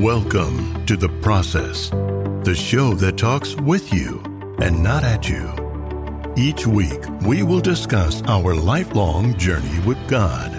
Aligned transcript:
Welcome 0.00 0.86
to 0.86 0.96
The 0.96 1.10
Process, 1.20 1.90
the 1.90 2.54
show 2.58 2.94
that 2.94 3.18
talks 3.18 3.54
with 3.56 3.92
you 3.92 4.22
and 4.58 4.82
not 4.82 5.04
at 5.04 5.28
you. 5.28 5.52
Each 6.38 6.66
week, 6.66 7.02
we 7.26 7.42
will 7.42 7.60
discuss 7.60 8.22
our 8.22 8.54
lifelong 8.54 9.36
journey 9.36 9.78
with 9.80 9.98
God. 10.08 10.52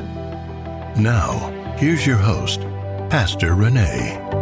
Now, 0.96 1.49
here's 1.79 2.05
your 2.05 2.17
host, 2.17 2.62
Pastor 3.09 3.55
Renee. 3.55 4.41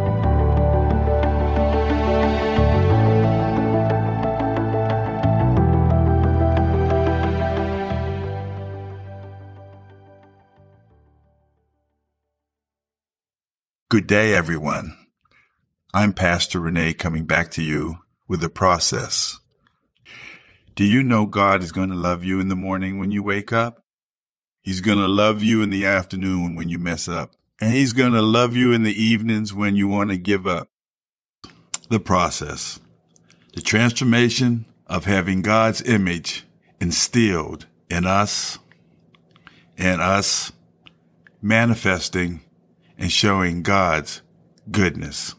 Good 13.99 14.07
day, 14.07 14.33
everyone. 14.33 14.95
I'm 15.93 16.13
Pastor 16.13 16.61
Renee 16.61 16.93
coming 16.93 17.25
back 17.25 17.51
to 17.51 17.61
you 17.61 17.97
with 18.29 18.39
the 18.39 18.47
process. 18.47 19.41
Do 20.73 20.85
you 20.85 21.03
know 21.03 21.25
God 21.25 21.61
is 21.61 21.73
going 21.73 21.89
to 21.89 21.95
love 21.95 22.23
you 22.23 22.39
in 22.39 22.47
the 22.47 22.55
morning 22.55 22.97
when 22.97 23.11
you 23.11 23.21
wake 23.21 23.51
up? 23.51 23.83
He's 24.61 24.79
going 24.79 24.99
to 24.99 25.07
love 25.09 25.43
you 25.43 25.61
in 25.61 25.69
the 25.69 25.85
afternoon 25.85 26.55
when 26.55 26.69
you 26.69 26.79
mess 26.79 27.09
up. 27.09 27.33
And 27.59 27.73
he's 27.73 27.91
going 27.91 28.13
to 28.13 28.21
love 28.21 28.55
you 28.55 28.71
in 28.71 28.83
the 28.83 29.03
evenings 29.03 29.53
when 29.53 29.75
you 29.75 29.89
want 29.89 30.11
to 30.11 30.17
give 30.17 30.47
up. 30.47 30.69
The 31.89 31.99
process. 31.99 32.79
The 33.53 33.61
transformation 33.61 34.63
of 34.87 35.03
having 35.03 35.41
God's 35.41 35.81
image 35.81 36.45
instilled 36.79 37.65
in 37.89 38.05
us 38.05 38.59
and 39.77 39.99
us 39.99 40.53
manifesting 41.41 42.45
and 42.99 43.11
showing 43.11 43.63
God's 43.63 44.21
goodness 44.69 45.33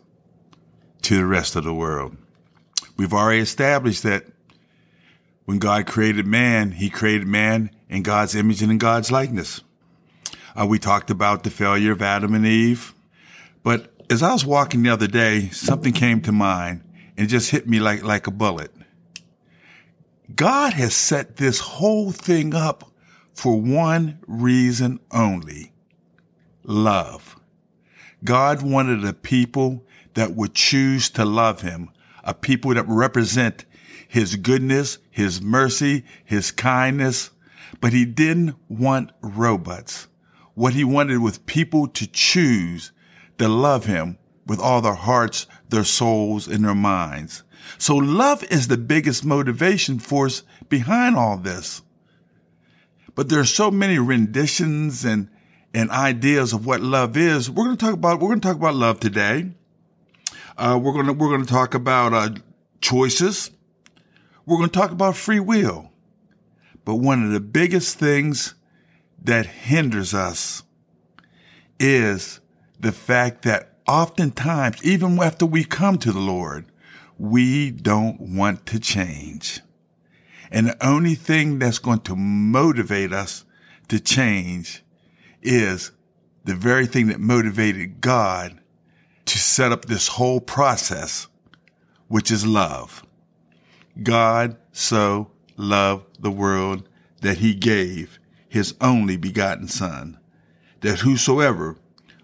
to 1.02 1.16
the 1.16 1.26
rest 1.26 1.54
of 1.54 1.62
the 1.62 1.74
world. 1.74 2.16
We've 2.96 3.12
already 3.12 3.40
established 3.40 4.02
that 4.02 4.26
when 5.45 5.59
God 5.59 5.87
created 5.87 6.26
man, 6.26 6.73
he 6.73 6.90
created 6.90 7.29
man 7.29 7.71
in 7.88 8.02
God's 8.02 8.34
image 8.34 8.62
and 8.62 8.73
in 8.73 8.79
God's 8.79 9.12
likeness. 9.12 9.62
Uh, 10.59 10.66
we 10.66 10.79
talked 10.79 11.10
about 11.10 11.45
the 11.45 11.51
failure 11.51 11.93
of 11.93 12.02
Adam 12.02 12.34
and 12.34 12.46
Eve. 12.46 12.95
But 13.62 13.93
as 14.10 14.23
I 14.23 14.32
was 14.32 14.45
walking 14.45 14.82
the 14.82 14.90
other 14.90 15.06
day, 15.06 15.49
something 15.51 15.93
came 15.93 16.21
to 16.23 16.32
mind 16.32 16.82
and 17.16 17.27
it 17.27 17.30
just 17.30 17.51
hit 17.51 17.68
me 17.68 17.79
like, 17.79 18.02
like 18.02 18.27
a 18.27 18.30
bullet. 18.30 18.73
God 20.34 20.73
has 20.74 20.95
set 20.95 21.37
this 21.37 21.60
whole 21.60 22.10
thing 22.12 22.54
up 22.54 22.90
for 23.34 23.60
one 23.60 24.18
reason 24.27 25.01
only 25.10 25.73
love. 26.65 27.40
God 28.24 28.63
wanted 28.63 29.04
a 29.04 29.13
people 29.13 29.85
that 30.15 30.35
would 30.35 30.54
choose 30.54 31.09
to 31.10 31.24
love 31.24 31.63
him, 31.63 31.90
a 32.24 32.35
people 32.35 32.74
that 32.74 32.87
represent 32.87 33.65
his 34.07 34.37
goodness, 34.37 34.99
his 35.10 35.40
mercy, 35.40 36.04
his 36.24 36.51
kindness, 36.51 37.30
but 37.80 37.93
he 37.93 38.04
didn't 38.04 38.57
want 38.68 39.12
robots. 39.21 40.09
What 40.54 40.74
he 40.74 40.85
wanted 40.85 41.18
was 41.18 41.38
people 41.38 41.87
to 41.88 42.07
choose 42.07 42.93
to 43.38 43.49
love 43.49 43.87
him 43.87 44.18
with 44.46 44.59
all 44.59 44.80
their 44.80 44.95
hearts, 44.95 45.46
their 45.68 45.84
souls, 45.84 46.49
and 46.49 46.65
their 46.65 46.74
minds. 46.74 47.45
So 47.79 47.95
love 47.96 48.43
is 48.45 48.68
the 48.68 48.77
biggest 48.77 49.24
motivation 49.24 49.99
force 49.99 50.43
behind 50.68 51.16
all 51.16 51.37
this. 51.37 51.82
But 53.15 53.29
there 53.29 53.40
are 53.40 53.45
so 53.45 53.71
many 53.71 53.99
renditions 53.99 55.05
and 55.05 55.29
and 55.73 55.90
ideas 55.90 56.52
of 56.52 56.66
what 56.66 56.80
love 56.80 57.16
is. 57.16 57.51
We're 57.51 57.65
going 57.65 57.76
to 57.76 57.85
talk 57.85 57.95
about, 57.95 58.21
we're 58.21 58.29
going 58.29 58.40
to 58.40 58.49
talk 58.49 58.57
about 58.57 58.74
love 58.74 59.01
today. 59.01 59.52
Uh, 60.57 60.79
we're 60.82 60.93
going 60.93 61.07
to, 61.07 61.12
we're 61.12 61.29
going 61.29 61.45
to 61.45 61.52
talk 61.52 61.74
about, 61.74 62.12
uh, 62.12 62.30
choices. 62.80 63.51
We're 64.47 64.56
going 64.56 64.71
to 64.71 64.78
talk 64.78 64.91
about 64.91 65.17
free 65.17 65.41
will. 65.41 65.91
But 66.84 66.97
one 66.97 67.25
of 67.25 67.33
the 67.33 67.41
biggest 67.41 67.99
things 67.99 68.55
that 69.22 69.47
hinders 69.47 70.15
us 70.15 70.62
is 71.78 72.41
the 72.78 72.93
fact 72.93 73.43
that 73.43 73.77
oftentimes, 73.87 74.83
even 74.83 75.19
after 75.21 75.47
we 75.47 75.65
come 75.65 75.99
to 75.99 76.12
the 76.12 76.21
Lord, 76.21 76.67
we 77.19 77.71
don't 77.71 78.21
want 78.21 78.67
to 78.67 78.81
change. 78.81 79.61
And 80.50 80.69
the 80.69 80.87
only 80.87 81.15
thing 81.15 81.59
that's 81.59 81.78
going 81.78 82.00
to 82.00 82.17
motivate 82.17 83.12
us 83.12 83.44
to 83.89 84.00
change 84.00 84.83
is 85.43 85.93
the 86.45 86.55
very 86.55 86.87
thing 86.87 87.09
that 87.09 87.21
motivated 87.21 88.01
God 88.01 88.61
to 89.27 89.39
set 89.39 89.73
up 89.73 89.84
this 89.84 90.09
whole 90.09 90.41
process, 90.41 91.28
which 92.09 92.31
is 92.31 92.47
love. 92.47 93.05
God 94.03 94.56
so 94.73 95.31
loved 95.56 96.23
the 96.23 96.31
world 96.31 96.89
that 97.21 97.39
he 97.39 97.55
gave 97.55 98.19
his 98.49 98.75
only 98.81 99.17
begotten 99.17 99.69
son, 99.69 100.19
that 100.81 101.00
whosoever 101.00 101.77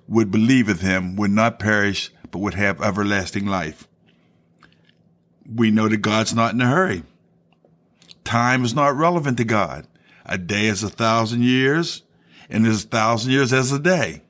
would 0.08 0.30
believeth 0.30 0.80
him 0.80 1.16
would 1.16 1.30
not 1.30 1.58
perish, 1.58 2.12
but 2.30 2.38
would 2.38 2.54
have 2.54 2.82
everlasting 2.82 3.46
life. 3.46 3.86
We 5.48 5.70
know 5.70 5.88
that 5.88 5.98
God's 5.98 6.34
not 6.34 6.54
in 6.54 6.60
a 6.60 6.66
hurry. 6.66 7.04
Time 8.24 8.64
is 8.64 8.74
not 8.74 8.96
relevant 8.96 9.36
to 9.36 9.44
God. 9.44 9.86
A 10.24 10.38
day 10.38 10.66
is 10.66 10.82
a 10.82 10.90
thousand 10.90 11.44
years, 11.44 12.02
and 12.48 12.66
as 12.66 12.84
a 12.84 12.88
thousand 12.88 13.32
years 13.32 13.52
as 13.52 13.72
a 13.72 13.78
day. 13.78 14.22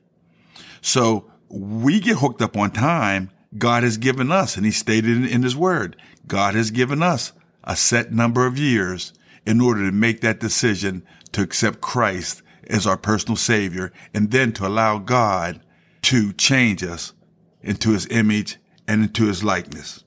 So 0.81 1.31
we 1.49 1.99
get 1.99 2.17
hooked 2.17 2.41
up 2.41 2.57
on 2.57 2.71
time. 2.71 3.31
God 3.57 3.83
has 3.83 3.97
given 3.97 4.31
us, 4.31 4.57
and 4.57 4.65
he 4.65 4.71
stated 4.71 5.15
in, 5.17 5.25
in 5.25 5.43
his 5.43 5.55
word, 5.55 5.95
God 6.27 6.55
has 6.55 6.71
given 6.71 7.01
us 7.01 7.31
a 7.63 7.75
set 7.75 8.11
number 8.11 8.45
of 8.45 8.57
years 8.57 9.13
in 9.45 9.61
order 9.61 9.85
to 9.85 9.91
make 9.91 10.21
that 10.21 10.39
decision 10.39 11.05
to 11.31 11.41
accept 11.41 11.81
Christ 11.81 12.41
as 12.69 12.85
our 12.85 12.97
personal 12.97 13.37
savior 13.37 13.93
and 14.13 14.31
then 14.31 14.51
to 14.53 14.67
allow 14.67 14.97
God 14.97 15.61
to 16.03 16.33
change 16.33 16.83
us 16.83 17.13
into 17.61 17.91
his 17.91 18.07
image 18.07 18.57
and 18.87 19.03
into 19.03 19.27
his 19.27 19.43
likeness. 19.43 20.03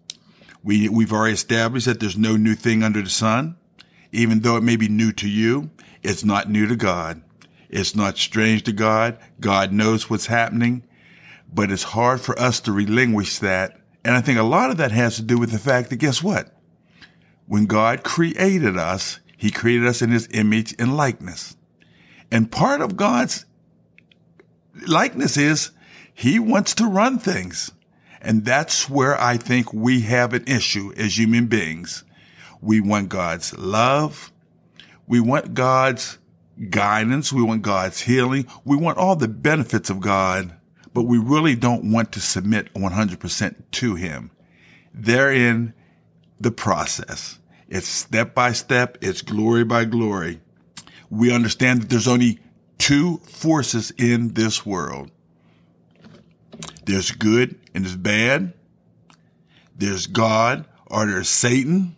We, 0.62 0.88
we've 0.88 1.12
already 1.12 1.34
established 1.34 1.86
that 1.86 2.00
there's 2.00 2.18
no 2.18 2.36
new 2.36 2.54
thing 2.54 2.82
under 2.82 3.02
the 3.02 3.10
sun. 3.10 3.56
Even 4.12 4.40
though 4.40 4.56
it 4.56 4.62
may 4.62 4.76
be 4.76 4.88
new 4.88 5.12
to 5.12 5.28
you, 5.28 5.70
it's 6.02 6.24
not 6.24 6.50
new 6.50 6.66
to 6.66 6.76
God. 6.76 7.22
It's 7.70 7.94
not 7.94 8.18
strange 8.18 8.64
to 8.64 8.72
God. 8.72 9.18
God 9.38 9.72
knows 9.72 10.10
what's 10.10 10.26
happening, 10.26 10.82
but 11.52 11.70
it's 11.70 11.84
hard 11.84 12.20
for 12.20 12.38
us 12.38 12.58
to 12.60 12.72
relinquish 12.72 13.38
that. 13.38 13.80
And 14.04 14.14
I 14.14 14.20
think 14.20 14.38
a 14.38 14.42
lot 14.42 14.70
of 14.70 14.76
that 14.78 14.90
has 14.90 15.16
to 15.16 15.22
do 15.22 15.38
with 15.38 15.52
the 15.52 15.58
fact 15.58 15.88
that 15.90 15.96
guess 15.96 16.22
what? 16.22 16.52
When 17.46 17.66
God 17.66 18.02
created 18.02 18.76
us, 18.76 19.20
he 19.36 19.50
created 19.50 19.86
us 19.86 20.02
in 20.02 20.10
his 20.10 20.28
image 20.32 20.74
and 20.78 20.96
likeness. 20.96 21.56
And 22.30 22.50
part 22.50 22.80
of 22.80 22.96
God's 22.96 23.46
likeness 24.86 25.36
is 25.36 25.70
he 26.12 26.38
wants 26.38 26.74
to 26.76 26.86
run 26.86 27.18
things. 27.18 27.70
And 28.20 28.44
that's 28.44 28.90
where 28.90 29.18
I 29.20 29.36
think 29.36 29.72
we 29.72 30.02
have 30.02 30.34
an 30.34 30.44
issue 30.46 30.92
as 30.96 31.18
human 31.18 31.46
beings. 31.46 32.04
We 32.60 32.80
want 32.80 33.08
God's 33.08 33.56
love. 33.56 34.32
We 35.06 35.20
want 35.20 35.54
God's 35.54 36.18
guidance. 36.68 37.32
We 37.32 37.42
want 37.42 37.62
God's 37.62 38.00
healing. 38.00 38.46
We 38.64 38.76
want 38.76 38.98
all 38.98 39.16
the 39.16 39.28
benefits 39.28 39.88
of 39.90 40.00
God, 40.00 40.54
but 40.92 41.04
we 41.04 41.18
really 41.18 41.54
don't 41.54 41.90
want 41.90 42.12
to 42.12 42.20
submit 42.20 42.72
100% 42.74 43.54
to 43.70 43.94
Him. 43.94 44.30
Therein, 44.92 45.72
the 46.38 46.50
process. 46.50 47.38
It's 47.68 47.88
step 47.88 48.34
by 48.34 48.52
step. 48.52 48.98
It's 49.00 49.22
glory 49.22 49.64
by 49.64 49.84
glory. 49.84 50.40
We 51.08 51.32
understand 51.32 51.82
that 51.82 51.90
there's 51.90 52.08
only 52.08 52.40
two 52.78 53.18
forces 53.18 53.92
in 53.92 54.34
this 54.34 54.66
world. 54.66 55.10
There's 56.84 57.12
good 57.12 57.58
and 57.74 57.84
there's 57.84 57.96
bad. 57.96 58.52
There's 59.76 60.06
God 60.06 60.66
or 60.86 61.06
there's 61.06 61.28
Satan. 61.28 61.96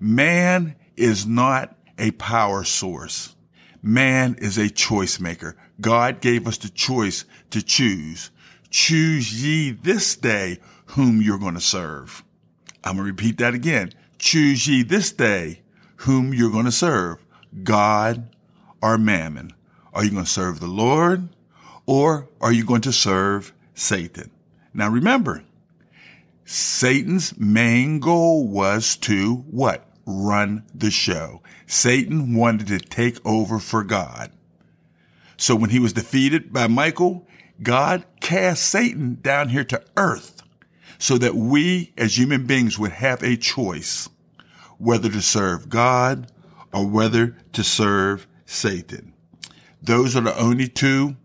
Man 0.00 0.74
is 0.96 1.26
not 1.26 1.76
a 1.98 2.10
power 2.12 2.64
source. 2.64 3.36
Man 3.82 4.36
is 4.38 4.58
a 4.58 4.70
choice 4.70 5.18
maker. 5.18 5.56
God 5.80 6.20
gave 6.20 6.46
us 6.46 6.56
the 6.56 6.68
choice 6.68 7.24
to 7.50 7.60
choose. 7.62 8.30
Choose 8.70 9.42
ye 9.42 9.72
this 9.72 10.14
day 10.14 10.60
whom 10.86 11.20
you're 11.20 11.38
going 11.38 11.54
to 11.54 11.60
serve. 11.60 12.22
I'm 12.84 12.96
going 12.96 13.06
to 13.06 13.12
repeat 13.12 13.38
that 13.38 13.54
again. 13.54 13.92
Choose 14.18 14.68
ye 14.68 14.84
this 14.84 15.10
day 15.10 15.62
whom 15.96 16.32
you're 16.32 16.50
going 16.50 16.66
to 16.66 16.72
serve. 16.72 17.18
God 17.64 18.28
or 18.80 18.98
mammon. 18.98 19.52
Are 19.92 20.04
you 20.04 20.10
going 20.10 20.24
to 20.24 20.30
serve 20.30 20.60
the 20.60 20.66
Lord 20.68 21.28
or 21.84 22.28
are 22.40 22.52
you 22.52 22.64
going 22.64 22.80
to 22.82 22.92
serve 22.92 23.52
Satan? 23.74 24.30
Now 24.72 24.88
remember, 24.88 25.42
Satan's 26.44 27.38
main 27.38 27.98
goal 28.00 28.46
was 28.46 28.96
to 28.98 29.36
what? 29.50 29.88
Run 30.06 30.64
the 30.74 30.90
show. 30.90 31.42
Satan 31.72 32.34
wanted 32.34 32.66
to 32.66 32.78
take 32.78 33.16
over 33.26 33.58
for 33.58 33.82
God. 33.82 34.30
So 35.38 35.56
when 35.56 35.70
he 35.70 35.78
was 35.78 35.94
defeated 35.94 36.52
by 36.52 36.66
Michael, 36.66 37.26
God 37.62 38.04
cast 38.20 38.64
Satan 38.64 39.18
down 39.22 39.48
here 39.48 39.64
to 39.64 39.82
earth 39.96 40.42
so 40.98 41.16
that 41.16 41.34
we 41.34 41.94
as 41.96 42.18
human 42.18 42.46
beings 42.46 42.78
would 42.78 42.92
have 42.92 43.22
a 43.22 43.38
choice 43.38 44.10
whether 44.76 45.08
to 45.08 45.22
serve 45.22 45.70
God 45.70 46.30
or 46.74 46.86
whether 46.86 47.38
to 47.54 47.64
serve 47.64 48.26
Satan. 48.44 49.14
Those 49.80 50.14
are 50.14 50.20
the 50.20 50.38
only 50.38 50.68
two 50.68 51.16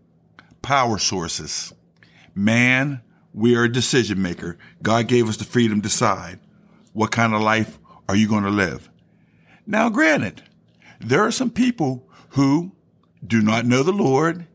power 0.62 0.98
sources. 0.98 1.74
Man, 2.34 3.02
we 3.34 3.54
are 3.54 3.64
a 3.64 3.72
decision 3.72 4.22
maker. 4.22 4.56
God 4.82 5.08
gave 5.08 5.28
us 5.28 5.36
the 5.36 5.44
freedom 5.44 5.82
to 5.82 5.88
decide 5.88 6.40
what 6.94 7.10
kind 7.10 7.34
of 7.34 7.42
life 7.42 7.78
are 8.08 8.16
you 8.16 8.26
going 8.26 8.44
to 8.44 8.50
live. 8.50 8.88
Now, 9.70 9.90
granted, 9.90 10.42
there 10.98 11.20
are 11.20 11.30
some 11.30 11.50
people 11.50 12.08
who 12.30 12.72
do 13.24 13.42
not 13.42 13.66
know 13.66 13.82
the 13.82 13.92
Lord 13.92 14.46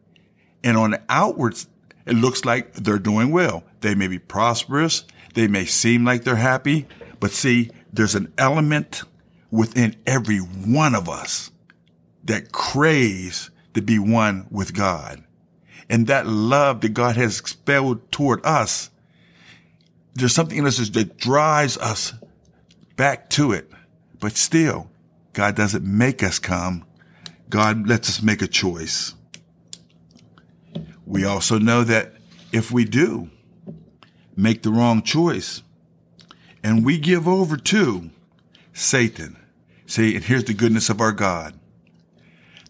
and 0.64 0.76
on 0.76 0.90
the 0.90 1.04
outwards, 1.08 1.68
it 2.08 2.16
looks 2.16 2.46
like 2.46 2.74
they're 2.74 2.98
doing 2.98 3.30
well. 3.30 3.64
They 3.82 3.94
may 3.94 4.08
be 4.08 4.18
prosperous. 4.18 5.04
They 5.36 5.48
may 5.48 5.66
seem 5.66 6.04
like 6.04 6.24
they're 6.24 6.36
happy, 6.36 6.88
but 7.20 7.30
see, 7.30 7.70
there's 7.92 8.16
an 8.16 8.34
element 8.40 9.04
within 9.52 9.96
every 10.08 10.40
one 10.40 10.96
of 10.96 11.08
us 11.08 11.52
that 12.24 12.52
craves 12.52 13.52
to 13.76 13.84
be 13.84 14.00
one 14.00 14.48
with 14.50 14.74
God. 14.74 15.24
And 15.90 16.08
that 16.08 16.26
love 16.26 16.82
that 16.82 16.90
God 16.90 17.18
has 17.18 17.40
expelled 17.40 18.12
toward 18.12 18.44
us, 18.44 18.90
there's 20.16 20.34
something 20.34 20.58
in 20.58 20.66
us 20.66 20.78
that 20.78 21.18
drives 21.18 21.78
us 21.78 22.14
back 22.96 23.30
to 23.32 23.52
it. 23.52 23.70
But 24.20 24.38
still, 24.38 24.90
God 25.34 25.56
doesn't 25.56 25.84
make 25.84 26.24
us 26.24 26.40
come. 26.40 26.86
God 27.50 27.88
lets 27.88 28.10
us 28.10 28.22
make 28.22 28.42
a 28.42 28.48
choice. 28.48 29.16
We 31.06 31.26
also 31.26 31.60
know 31.60 31.84
that 31.84 32.14
if 32.52 32.72
we 32.72 32.86
do 32.86 33.30
make 34.36 34.64
the 34.64 34.72
wrong 34.72 35.02
choice 35.02 35.62
and 36.64 36.86
we 36.86 36.98
give 36.98 37.28
over 37.28 37.58
to 37.58 38.10
Satan, 38.74 39.38
see, 39.86 40.16
and 40.16 40.24
here's 40.24 40.46
the 40.46 40.54
goodness 40.54 40.90
of 40.90 41.02
our 41.02 41.12
God. 41.12 41.60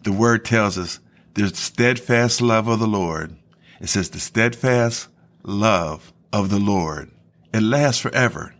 The 0.02 0.12
word 0.12 0.44
tells 0.44 0.76
us 0.76 0.98
there's 1.34 1.56
steadfast 1.56 2.40
love 2.40 2.68
of 2.68 2.78
the 2.78 2.86
Lord. 2.86 3.36
It 3.80 3.88
says 3.88 4.10
the 4.10 4.20
steadfast 4.20 5.08
love 5.42 6.12
of 6.32 6.50
the 6.50 6.58
Lord. 6.58 7.10
It 7.52 7.62
lasts 7.62 8.00
forever. 8.00 8.54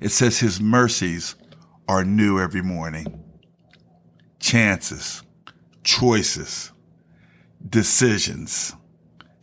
It 0.00 0.10
says 0.10 0.38
his 0.38 0.60
mercies 0.60 1.36
are 1.92 2.06
new 2.06 2.40
every 2.40 2.62
morning. 2.62 3.22
Chances, 4.40 5.22
choices, 5.84 6.72
decisions, 7.68 8.74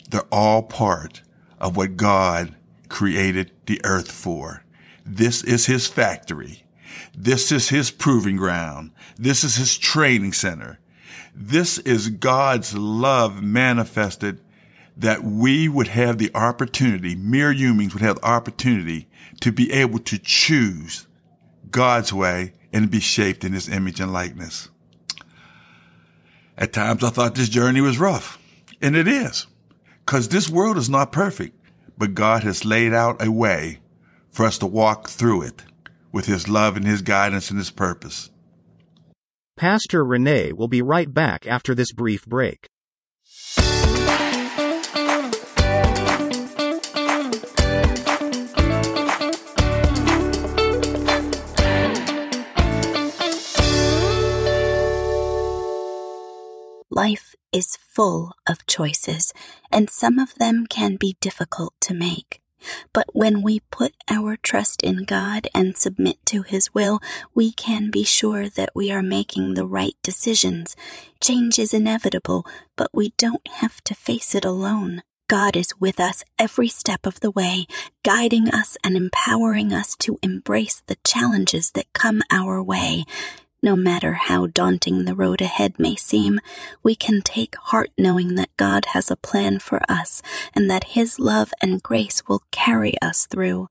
they're 0.09 0.23
all 0.31 0.63
part 0.63 1.21
of 1.59 1.77
what 1.77 1.95
God 1.95 2.55
created 2.87 3.51
the 3.67 3.79
earth 3.83 4.11
for. 4.11 4.63
This 5.05 5.43
is 5.43 5.67
his 5.67 5.85
factory. 5.85 6.63
This 7.15 7.51
is 7.51 7.69
his 7.69 7.91
proving 7.91 8.37
ground. 8.37 8.93
This 9.15 9.43
is 9.43 9.57
his 9.57 9.77
training 9.77 10.33
center. 10.33 10.79
This 11.35 11.77
is 11.77 12.09
God's 12.09 12.75
love 12.75 13.43
manifested 13.43 14.41
that 14.97 15.23
we 15.23 15.69
would 15.69 15.89
have 15.89 16.17
the 16.17 16.31
opportunity, 16.33 17.15
mere 17.15 17.51
humans 17.51 17.93
would 17.93 18.01
have 18.01 18.15
the 18.15 18.25
opportunity 18.25 19.07
to 19.39 19.51
be 19.51 19.71
able 19.71 19.99
to 19.99 20.17
choose 20.17 21.05
God's 21.71 22.13
way 22.13 22.53
and 22.71 22.91
be 22.91 22.99
shaped 22.99 23.43
in 23.43 23.53
his 23.53 23.67
image 23.69 23.99
and 23.99 24.13
likeness. 24.13 24.69
At 26.57 26.73
times 26.73 27.03
I 27.03 27.09
thought 27.09 27.35
this 27.35 27.49
journey 27.49 27.81
was 27.81 27.99
rough, 27.99 28.37
and 28.81 28.95
it 28.95 29.07
is, 29.07 29.47
because 30.05 30.27
this 30.27 30.49
world 30.49 30.77
is 30.77 30.89
not 30.89 31.11
perfect, 31.11 31.55
but 31.97 32.13
God 32.13 32.43
has 32.43 32.65
laid 32.65 32.93
out 32.93 33.25
a 33.25 33.31
way 33.31 33.79
for 34.29 34.45
us 34.45 34.57
to 34.59 34.67
walk 34.67 35.09
through 35.09 35.43
it 35.43 35.63
with 36.11 36.25
his 36.25 36.47
love 36.49 36.75
and 36.75 36.85
his 36.85 37.01
guidance 37.01 37.49
and 37.49 37.59
his 37.59 37.71
purpose. 37.71 38.29
Pastor 39.57 40.03
Renee 40.05 40.53
will 40.53 40.67
be 40.67 40.81
right 40.81 41.13
back 41.13 41.45
after 41.45 41.75
this 41.75 41.91
brief 41.91 42.25
break. 42.25 42.67
Life 56.91 57.35
is 57.51 57.77
full 57.77 58.33
of 58.47 58.65
choices, 58.65 59.31
and 59.71 59.89
some 59.89 60.17
of 60.17 60.33
them 60.35 60.65
can 60.65 60.95
be 60.95 61.17
difficult 61.21 61.73
to 61.81 61.93
make. 61.93 62.41
But 62.93 63.07
when 63.13 63.41
we 63.41 63.61
put 63.71 63.93
our 64.09 64.35
trust 64.35 64.81
in 64.81 65.03
God 65.03 65.47
and 65.53 65.77
submit 65.77 66.17
to 66.25 66.41
His 66.41 66.73
will, 66.73 66.99
we 67.35 67.51
can 67.51 67.91
be 67.91 68.03
sure 68.03 68.49
that 68.49 68.71
we 68.73 68.91
are 68.91 69.03
making 69.03 69.53
the 69.53 69.67
right 69.67 69.95
decisions. 70.01 70.75
Change 71.21 71.59
is 71.59 71.73
inevitable, 71.73 72.45
but 72.75 72.89
we 72.91 73.13
don't 73.17 73.47
have 73.47 73.83
to 73.83 73.93
face 73.93 74.33
it 74.33 74.43
alone. 74.43 75.03
God 75.27 75.55
is 75.55 75.79
with 75.79 75.99
us 75.99 76.23
every 76.39 76.69
step 76.69 77.05
of 77.05 77.19
the 77.19 77.29
way, 77.29 77.67
guiding 78.03 78.49
us 78.49 78.77
and 78.83 78.97
empowering 78.97 79.71
us 79.71 79.95
to 79.97 80.17
embrace 80.23 80.81
the 80.87 80.97
challenges 81.05 81.69
that 81.71 81.93
come 81.93 82.23
our 82.31 82.63
way. 82.63 83.05
No 83.61 83.75
matter 83.75 84.13
how 84.13 84.47
daunting 84.47 85.03
the 85.03 85.15
road 85.15 85.41
ahead 85.41 85.77
may 85.77 85.95
seem, 85.95 86.39
we 86.81 86.95
can 86.95 87.21
take 87.21 87.57
heart 87.57 87.91
knowing 87.97 88.35
that 88.35 88.55
God 88.55 88.85
has 88.93 89.11
a 89.11 89.17
plan 89.17 89.59
for 89.59 89.81
us 89.89 90.21
and 90.55 90.69
that 90.69 90.95
His 90.95 91.19
love 91.19 91.53
and 91.61 91.83
grace 91.83 92.25
will 92.27 92.43
carry 92.51 92.93
us 93.01 93.25
through. 93.25 93.67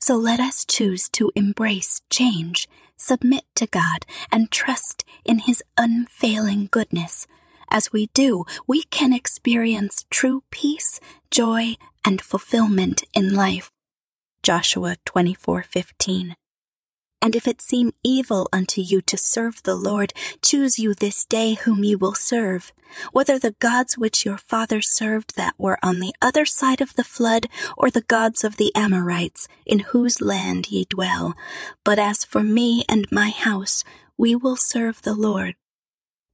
So 0.00 0.14
let 0.14 0.38
us 0.38 0.64
choose 0.64 1.08
to 1.10 1.32
embrace 1.34 2.02
change, 2.08 2.68
submit 2.96 3.44
to 3.56 3.66
God, 3.66 4.06
and 4.30 4.50
trust 4.50 5.04
in 5.24 5.40
His 5.40 5.62
unfailing 5.76 6.68
goodness. 6.70 7.26
As 7.68 7.92
we 7.92 8.06
do, 8.14 8.44
we 8.66 8.84
can 8.84 9.12
experience 9.12 10.06
true 10.10 10.44
peace, 10.50 11.00
joy, 11.30 11.74
and 12.04 12.22
fulfillment 12.22 13.02
in 13.12 13.34
life. 13.34 13.70
Joshua 14.42 14.96
24:15 15.04 16.34
and 17.22 17.36
if 17.36 17.46
it 17.46 17.60
seem 17.60 17.92
evil 18.02 18.48
unto 18.52 18.80
you 18.80 19.00
to 19.02 19.16
serve 19.16 19.62
the 19.62 19.74
Lord, 19.74 20.12
choose 20.42 20.78
you 20.78 20.94
this 20.94 21.24
day 21.24 21.54
whom 21.54 21.84
you 21.84 21.98
will 21.98 22.14
serve, 22.14 22.72
whether 23.12 23.38
the 23.38 23.54
gods 23.58 23.98
which 23.98 24.24
your 24.24 24.38
fathers 24.38 24.88
served 24.90 25.36
that 25.36 25.54
were 25.58 25.78
on 25.82 26.00
the 26.00 26.14
other 26.20 26.44
side 26.44 26.80
of 26.80 26.94
the 26.96 27.04
flood, 27.04 27.46
or 27.76 27.90
the 27.90 28.02
gods 28.02 28.44
of 28.44 28.56
the 28.56 28.74
Amorites, 28.74 29.48
in 29.66 29.80
whose 29.80 30.20
land 30.20 30.70
ye 30.70 30.84
dwell. 30.88 31.34
But 31.84 31.98
as 31.98 32.24
for 32.24 32.42
me 32.42 32.84
and 32.88 33.06
my 33.12 33.30
house, 33.30 33.84
we 34.16 34.34
will 34.34 34.56
serve 34.56 35.02
the 35.02 35.14
Lord. 35.14 35.54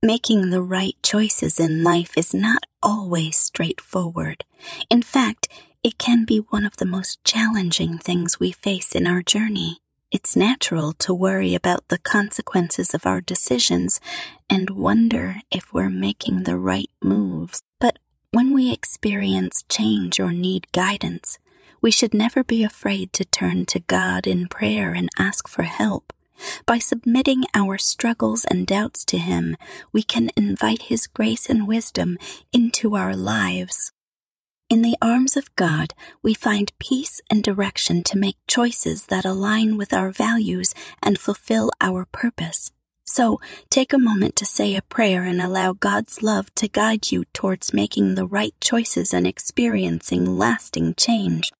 Making 0.02 0.50
the 0.50 0.62
right 0.62 0.94
choices 1.02 1.58
in 1.58 1.82
life 1.82 2.16
is 2.16 2.32
not 2.34 2.64
always 2.82 3.36
straightforward. 3.36 4.44
In 4.88 5.02
fact, 5.02 5.48
it 5.82 5.98
can 5.98 6.24
be 6.24 6.38
one 6.38 6.66
of 6.66 6.76
the 6.76 6.84
most 6.84 7.22
challenging 7.24 7.98
things 7.98 8.38
we 8.38 8.52
face 8.52 8.94
in 8.94 9.06
our 9.06 9.22
journey. 9.22 9.78
It's 10.12 10.36
natural 10.36 10.92
to 11.00 11.12
worry 11.12 11.54
about 11.56 11.88
the 11.88 11.98
consequences 11.98 12.94
of 12.94 13.06
our 13.06 13.20
decisions 13.20 14.00
and 14.48 14.70
wonder 14.70 15.36
if 15.50 15.72
we're 15.72 15.90
making 15.90 16.44
the 16.44 16.56
right 16.56 16.90
moves. 17.02 17.60
But 17.80 17.98
when 18.30 18.54
we 18.54 18.72
experience 18.72 19.64
change 19.68 20.20
or 20.20 20.30
need 20.30 20.70
guidance, 20.70 21.40
we 21.82 21.90
should 21.90 22.14
never 22.14 22.44
be 22.44 22.62
afraid 22.62 23.12
to 23.14 23.24
turn 23.24 23.66
to 23.66 23.80
God 23.80 24.28
in 24.28 24.46
prayer 24.46 24.92
and 24.92 25.08
ask 25.18 25.48
for 25.48 25.64
help. 25.64 26.12
By 26.66 26.78
submitting 26.78 27.44
our 27.52 27.76
struggles 27.76 28.44
and 28.44 28.64
doubts 28.64 29.04
to 29.06 29.18
Him, 29.18 29.56
we 29.92 30.04
can 30.04 30.30
invite 30.36 30.82
His 30.82 31.08
grace 31.08 31.50
and 31.50 31.66
wisdom 31.66 32.16
into 32.52 32.94
our 32.94 33.16
lives. 33.16 33.90
In 34.68 34.82
the 34.82 34.96
arms 35.00 35.36
of 35.36 35.54
God, 35.54 35.94
we 36.24 36.34
find 36.34 36.76
peace 36.80 37.20
and 37.30 37.40
direction 37.40 38.02
to 38.02 38.18
make 38.18 38.36
choices 38.48 39.06
that 39.06 39.24
align 39.24 39.76
with 39.76 39.92
our 39.92 40.10
values 40.10 40.74
and 41.00 41.20
fulfill 41.20 41.70
our 41.80 42.04
purpose. 42.06 42.72
So, 43.04 43.40
take 43.70 43.92
a 43.92 43.98
moment 43.98 44.34
to 44.36 44.44
say 44.44 44.74
a 44.74 44.82
prayer 44.82 45.22
and 45.22 45.40
allow 45.40 45.72
God's 45.72 46.20
love 46.20 46.52
to 46.56 46.66
guide 46.66 47.12
you 47.12 47.26
towards 47.32 47.72
making 47.72 48.16
the 48.16 48.26
right 48.26 48.54
choices 48.60 49.14
and 49.14 49.24
experiencing 49.24 50.36
lasting 50.36 50.94
change. 50.96 51.52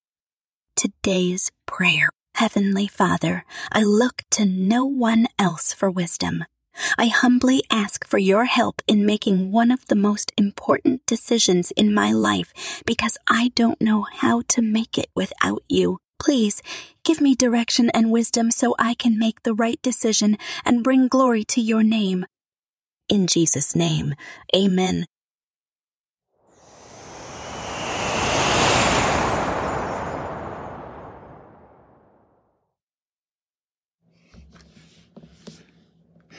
Today's 0.75 1.49
prayer. 1.65 2.09
Heavenly 2.35 2.87
Father, 2.87 3.45
I 3.71 3.83
look 3.83 4.23
to 4.31 4.43
no 4.45 4.83
one 4.83 5.27
else 5.39 5.71
for 5.71 5.89
wisdom. 5.89 6.43
I 6.97 7.07
humbly 7.07 7.63
ask 7.71 8.05
for 8.07 8.17
your 8.17 8.45
help 8.45 8.81
in 8.87 9.05
making 9.05 9.51
one 9.51 9.71
of 9.71 9.85
the 9.87 9.95
most 9.95 10.31
important 10.37 11.05
decisions 11.05 11.71
in 11.71 11.93
my 11.93 12.11
life 12.11 12.53
because 12.85 13.17
I 13.27 13.51
don't 13.55 13.81
know 13.81 14.05
how 14.11 14.43
to 14.49 14.61
make 14.61 14.97
it 14.97 15.09
without 15.15 15.63
you. 15.67 15.99
Please 16.19 16.61
give 17.03 17.21
me 17.21 17.35
direction 17.35 17.89
and 17.91 18.11
wisdom 18.11 18.51
so 18.51 18.75
I 18.79 18.93
can 18.93 19.17
make 19.17 19.43
the 19.43 19.53
right 19.53 19.81
decision 19.81 20.37
and 20.65 20.83
bring 20.83 21.07
glory 21.07 21.43
to 21.45 21.61
your 21.61 21.83
name. 21.83 22.25
In 23.09 23.27
Jesus' 23.27 23.75
name, 23.75 24.13
amen. 24.55 25.05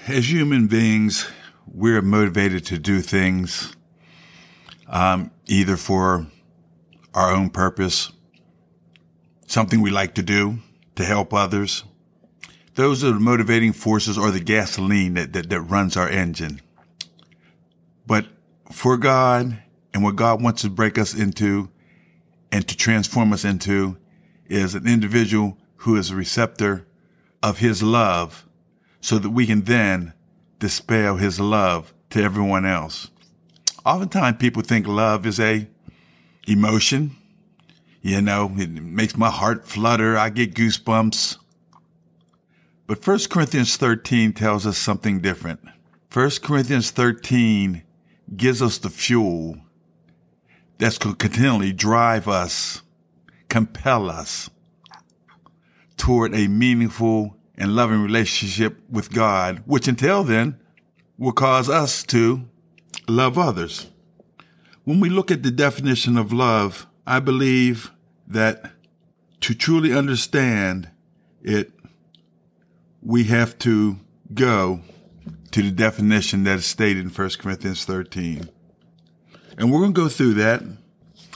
As 0.09 0.31
human 0.31 0.67
beings, 0.69 1.31
we're 1.67 2.01
motivated 2.01 2.65
to 2.65 2.79
do 2.79 3.01
things 3.01 3.77
um, 4.87 5.31
either 5.47 5.77
for 5.77 6.27
our 7.13 7.31
own 7.31 7.51
purpose, 7.51 8.11
something 9.47 9.83
we 9.83 9.91
like 9.91 10.15
to 10.15 10.23
do 10.23 10.59
to 10.97 11.05
help 11.05 11.35
others. 11.35 11.85
Those 12.75 13.05
are 13.05 13.13
the 13.13 13.21
motivating 13.21 13.73
forces 13.73 14.17
or 14.17 14.31
the 14.31 14.41
gasoline 14.41 15.15
that, 15.15 15.35
that, 15.35 15.51
that 15.51 15.61
runs 15.61 15.97
our 15.97 16.09
engine. 16.09 16.63
But 18.07 18.27
for 18.73 18.97
God 18.97 19.63
and 19.93 20.03
what 20.03 20.17
God 20.17 20.43
wants 20.43 20.63
to 20.63 20.71
break 20.71 20.97
us 20.97 21.13
into 21.13 21.69
and 22.51 22.67
to 22.67 22.77
transform 22.77 23.33
us 23.33 23.45
into 23.45 23.99
is 24.47 24.75
an 24.75 24.87
individual 24.87 25.59
who 25.79 25.97
is 25.97 26.11
a 26.11 26.17
receptor 26.17 26.87
of 27.43 27.59
his 27.59 27.83
love 27.83 28.48
so 29.01 29.19
that 29.19 29.31
we 29.31 29.47
can 29.47 29.63
then 29.63 30.13
dispel 30.59 31.17
his 31.17 31.39
love 31.39 31.95
to 32.11 32.23
everyone 32.23 32.67
else. 32.67 33.11
Oftentimes 33.85 34.39
people 34.39 34.63
think 34.63 34.87
love 34.87 35.27
is 35.27 35.39
a 35.39 35.69
emotion. 36.47 37.17
You 38.03 38.21
know, 38.23 38.53
it 38.57 38.71
makes 38.71 39.17
my 39.17 39.31
heart 39.31 39.67
flutter. 39.67 40.17
I 40.17 40.31
get 40.31 40.55
goosebumps. 40.55 41.39
But 42.87 43.07
1 43.07 43.19
Corinthians 43.31 43.77
13 43.77 44.33
tells 44.33 44.67
us 44.67 44.79
something 44.79 45.21
different. 45.21 45.61
1 46.13 46.31
Corinthians 46.43 46.91
13 46.91 47.83
gives 48.37 48.63
us 48.63 48.79
the 48.79 48.89
fuel 48.89 49.59
that's 50.79 50.97
going 50.97 51.15
to 51.15 51.19
continually 51.19 51.73
drive 51.73 52.29
us, 52.29 52.83
compel 53.49 54.09
us 54.09 54.49
toward 55.97 56.35
a 56.35 56.49
meaningful 56.49 57.38
and 57.59 57.75
loving 57.75 58.01
relationship 58.01 58.81
with 58.89 59.13
God, 59.13 59.63
which 59.67 59.89
until 59.89 60.23
then 60.23 60.59
will 61.19 61.33
cause 61.33 61.69
us 61.69 62.05
to 62.05 62.49
love 63.09 63.37
others. 63.37 63.89
When 64.85 65.01
we 65.01 65.11
look 65.11 65.31
at 65.31 65.43
the 65.43 65.51
definition 65.51 66.17
of 66.17 66.33
love, 66.33 66.87
I 67.07 67.21
believe 67.21 67.91
that 68.29 68.71
to 69.41 69.55
truly 69.55 69.93
understand 69.93 70.89
it, 71.43 71.73
we 73.03 73.25
have 73.25 73.59
to 73.59 73.99
go 74.33 74.81
to 75.51 75.63
the 75.63 75.71
definition 75.71 76.45
that 76.45 76.59
is 76.59 76.67
stated 76.67 77.05
in 77.05 77.11
1 77.11 77.31
Corinthians 77.39 77.85
13. 77.85 78.49
And 79.57 79.73
we're 79.73 79.81
going 79.81 79.95
to 79.95 80.01
go 80.01 80.09
through 80.09 80.35
that. 80.35 80.63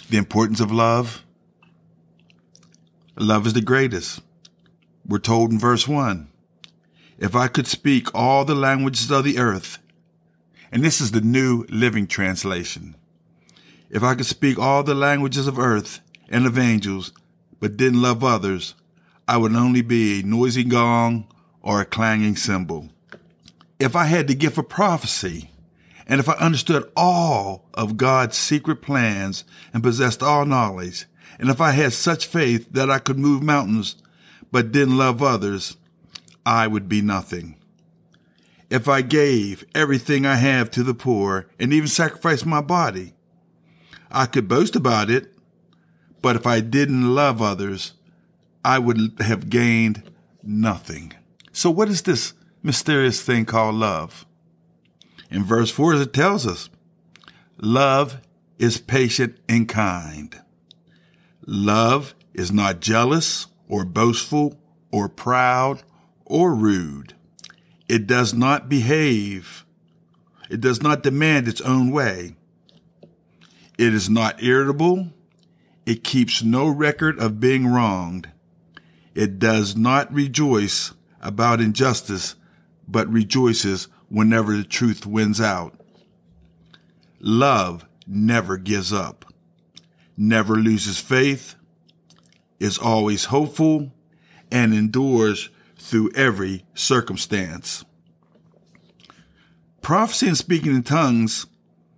The 0.09 0.19
importance 0.19 0.61
of 0.61 0.71
love. 0.71 1.25
Love 3.17 3.47
is 3.47 3.55
the 3.55 3.61
greatest. 3.61 4.21
We're 5.12 5.19
told 5.19 5.52
in 5.52 5.59
verse 5.59 5.87
1 5.87 6.26
If 7.19 7.37
I 7.37 7.47
could 7.47 7.66
speak 7.66 8.09
all 8.14 8.47
the 8.47 8.54
languages 8.54 9.11
of 9.11 9.25
the 9.25 9.37
earth, 9.37 9.78
and 10.73 10.83
this 10.83 11.02
is 11.02 11.11
the 11.11 11.21
New 11.21 11.66
Living 11.69 12.07
Translation. 12.07 12.97
If 13.90 14.02
I 14.02 14.14
could 14.14 14.25
speak 14.25 14.59
all 14.59 14.83
the 14.83 14.95
languages 14.95 15.47
of 15.47 15.59
earth 15.59 16.00
and 16.31 16.47
of 16.47 16.57
angels, 16.57 17.12
but 17.61 17.76
didn't 17.76 18.00
love 18.00 18.25
others, 18.25 18.75
I 19.28 19.37
would 19.37 19.54
only 19.54 19.83
be 19.83 20.21
a 20.21 20.23
noisy 20.23 20.64
gong 20.64 21.26
or 21.61 21.83
a 21.83 21.85
clanging 21.85 22.37
cymbal. 22.37 22.88
If 23.78 23.95
I 23.95 24.04
had 24.04 24.28
the 24.28 24.35
gift 24.35 24.57
of 24.57 24.71
prophecy, 24.71 25.50
and 26.07 26.21
if 26.21 26.28
I 26.31 26.37
understood 26.37 26.90
all 26.97 27.69
of 27.75 27.99
God's 27.99 28.38
secret 28.38 28.81
plans 28.81 29.45
and 29.75 29.83
possessed 29.83 30.23
all 30.23 30.47
knowledge, 30.47 31.04
and 31.38 31.50
if 31.50 31.61
I 31.61 31.73
had 31.73 31.92
such 31.92 32.25
faith 32.25 32.66
that 32.71 32.90
I 32.90 32.99
could 32.99 33.19
move 33.19 33.42
mountains, 33.42 33.97
but 34.52 34.71
didn't 34.71 34.99
love 34.99 35.23
others, 35.23 35.76
I 36.47 36.68
would 36.68 36.88
be 36.88 37.00
nothing. 37.00 37.56
If 38.71 38.87
I 38.88 39.02
gave 39.02 39.64
everything 39.75 40.25
I 40.25 40.37
have 40.37 40.71
to 40.73 40.82
the 40.82 40.94
poor 40.94 41.49
and 41.59 41.73
even 41.73 41.88
sacrificed 41.88 42.47
my 42.47 42.61
body, 42.61 43.14
I 44.11 44.26
could 44.26 44.47
boast 44.47 44.76
about 44.76 45.11
it, 45.11 45.35
but 46.21 46.37
if 46.37 46.47
I 46.47 46.61
didn't 46.61 47.14
love 47.14 47.42
others, 47.42 47.94
I 48.64 48.78
would 48.78 49.21
have 49.21 49.50
gained 49.50 50.11
nothing. 50.42 51.14
So 51.52 51.71
what 51.71 51.88
is 51.88 52.02
this 52.02 52.35
mysterious 52.62 53.21
thing 53.23 53.44
called 53.44 53.75
love? 53.75 54.26
In 55.30 55.44
verse 55.44 55.71
4, 55.71 55.94
it 55.94 56.12
tells 56.12 56.47
us, 56.47 56.68
love 57.59 58.21
is 58.59 58.78
patient 58.78 59.38
and 59.49 59.68
kind. 59.68 60.38
Love 61.47 62.14
is 62.35 62.52
not 62.52 62.80
jealous 62.80 63.47
or 63.69 63.85
boastful 63.85 64.59
or 64.90 65.09
proud 65.09 65.83
or 66.25 66.54
rude. 66.54 67.14
It 67.88 68.07
does 68.07 68.33
not 68.33 68.69
behave. 68.69 69.64
It 70.50 70.61
does 70.61 70.83
not 70.83 71.02
demand 71.02 71.49
its 71.49 71.61
own 71.61 71.90
way. 71.90 72.37
It 73.78 73.95
is 73.95 74.09
not 74.09 74.42
irritable. 74.42 75.12
It 75.85 76.04
keeps 76.04 76.42
no 76.42 76.69
record 76.69 77.19
of 77.19 77.40
being 77.40 77.66
wronged. 77.66 78.31
It 79.14 79.38
does 79.38 79.76
not 79.76 80.12
rejoice 80.12 80.92
about 81.21 81.61
injustice, 81.61 82.35
but 82.87 83.09
rejoices 83.09 83.88
whenever 84.09 84.57
the 84.57 84.64
truth 84.64 85.07
wins 85.07 85.40
out. 85.40 85.78
Love 87.21 87.87
never 88.07 88.57
gives 88.57 88.92
up, 88.92 89.25
never 90.16 90.57
loses 90.57 90.99
faith, 90.99 91.54
is 92.62 92.78
always 92.78 93.26
hopeful, 93.26 93.92
and 94.50 94.73
endures 94.73 95.50
through 95.76 96.11
every 96.14 96.64
circumstance. 96.75 97.85
Prophecy 99.81 100.28
and 100.28 100.37
speaking 100.37 100.75
in 100.75 100.83
tongues 100.83 101.47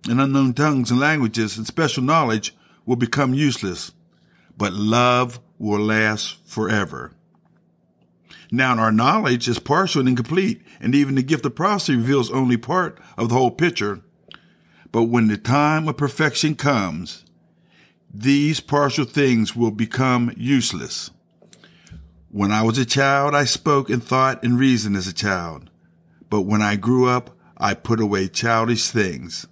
and 0.09 0.19
unknown 0.19 0.53
tongues 0.53 0.89
and 0.89 0.99
languages 0.99 1.57
and 1.57 1.67
special 1.67 2.03
knowledge 2.03 2.55
will 2.85 2.95
become 2.95 3.33
useless, 3.33 3.91
but 4.57 4.73
love 4.73 5.39
will 5.59 5.79
last 5.79 6.37
forever. 6.47 7.11
Now, 8.51 8.77
our 8.77 8.91
knowledge 8.91 9.47
is 9.47 9.59
partial 9.59 9.99
and 9.99 10.09
incomplete, 10.09 10.61
and 10.79 10.95
even 10.95 11.15
the 11.15 11.23
gift 11.23 11.45
of 11.45 11.55
prophecy 11.55 11.95
reveals 11.95 12.31
only 12.31 12.57
part 12.57 12.99
of 13.17 13.29
the 13.29 13.35
whole 13.35 13.51
picture. 13.51 14.01
But 14.91 15.03
when 15.03 15.27
the 15.27 15.37
time 15.37 15.87
of 15.87 15.97
perfection 15.97 16.55
comes, 16.55 17.25
these 18.17 18.61
partial 18.61 19.03
things 19.03 19.55
will 19.55 19.71
become 19.71 20.31
useless. 20.37 21.11
When 22.29 22.51
I 22.51 22.63
was 22.63 22.77
a 22.77 22.85
child, 22.85 23.35
I 23.35 23.43
spoke 23.43 23.89
and 23.89 24.01
thought 24.01 24.41
and 24.41 24.57
reasoned 24.57 24.95
as 24.95 25.07
a 25.07 25.13
child. 25.13 25.69
But 26.29 26.43
when 26.43 26.61
I 26.61 26.77
grew 26.77 27.09
up, 27.09 27.37
I 27.57 27.73
put 27.73 27.99
away 27.99 28.29
childish 28.29 28.89
things. 28.89 29.47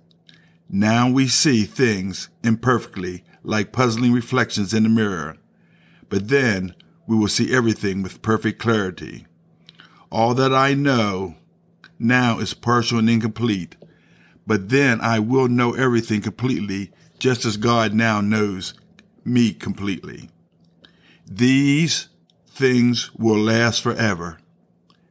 Now 0.69 1.09
we 1.09 1.27
see 1.27 1.65
things 1.65 2.29
imperfectly, 2.41 3.23
like 3.43 3.73
puzzling 3.73 4.13
reflections 4.13 4.73
in 4.73 4.83
the 4.83 4.89
mirror. 4.89 5.37
But 6.07 6.29
then 6.29 6.73
we 7.05 7.17
will 7.17 7.27
see 7.27 7.53
everything 7.53 8.01
with 8.01 8.21
perfect 8.21 8.59
clarity. 8.59 9.27
All 10.09 10.33
that 10.35 10.53
I 10.53 10.73
know 10.73 11.35
now 11.99 12.39
is 12.39 12.53
partial 12.53 12.99
and 12.99 13.09
incomplete, 13.09 13.75
but 14.47 14.69
then 14.69 15.01
I 15.01 15.19
will 15.19 15.49
know 15.49 15.73
everything 15.73 16.21
completely 16.21 16.91
just 17.23 17.45
as 17.45 17.55
God 17.55 17.93
now 17.93 18.19
knows 18.19 18.73
me 19.23 19.53
completely. 19.53 20.29
These 21.25 22.09
things 22.49 23.11
will 23.15 23.39
last 23.39 23.81
forever. 23.81 24.39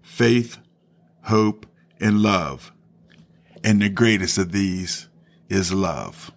Faith, 0.02 0.58
hope, 1.22 1.64
and 1.98 2.20
love. 2.20 2.70
And 3.64 3.80
the 3.80 3.88
greatest 3.88 4.36
of 4.36 4.52
these 4.52 5.08
is 5.48 5.72
love. 5.72 6.30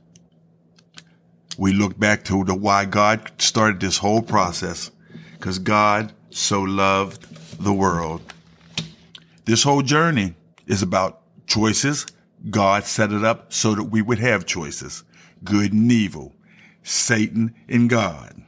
We 1.57 1.73
look 1.73 1.99
back 1.99 2.23
to 2.23 2.45
the 2.45 2.55
why 2.55 2.85
God 2.85 3.29
started 3.37 3.81
this 3.81 3.97
whole 3.97 4.21
process 4.21 4.91
because 5.33 5.59
God 5.59 6.13
so 6.29 6.61
loved 6.61 7.61
the 7.61 7.73
world. 7.73 8.21
This 9.43 9.63
whole 9.63 9.81
journey 9.81 10.35
is 10.67 10.81
about 10.81 11.21
choices. 11.47 12.05
God 12.49 12.85
set 12.85 13.11
it 13.11 13.25
up 13.25 13.51
so 13.51 13.75
that 13.75 13.83
we 13.83 14.01
would 14.01 14.19
have 14.19 14.45
choices 14.45 15.03
good 15.45 15.71
and 15.71 15.91
evil, 15.91 16.35
Satan 16.83 17.55
and 17.69 17.89
God. 17.89 18.41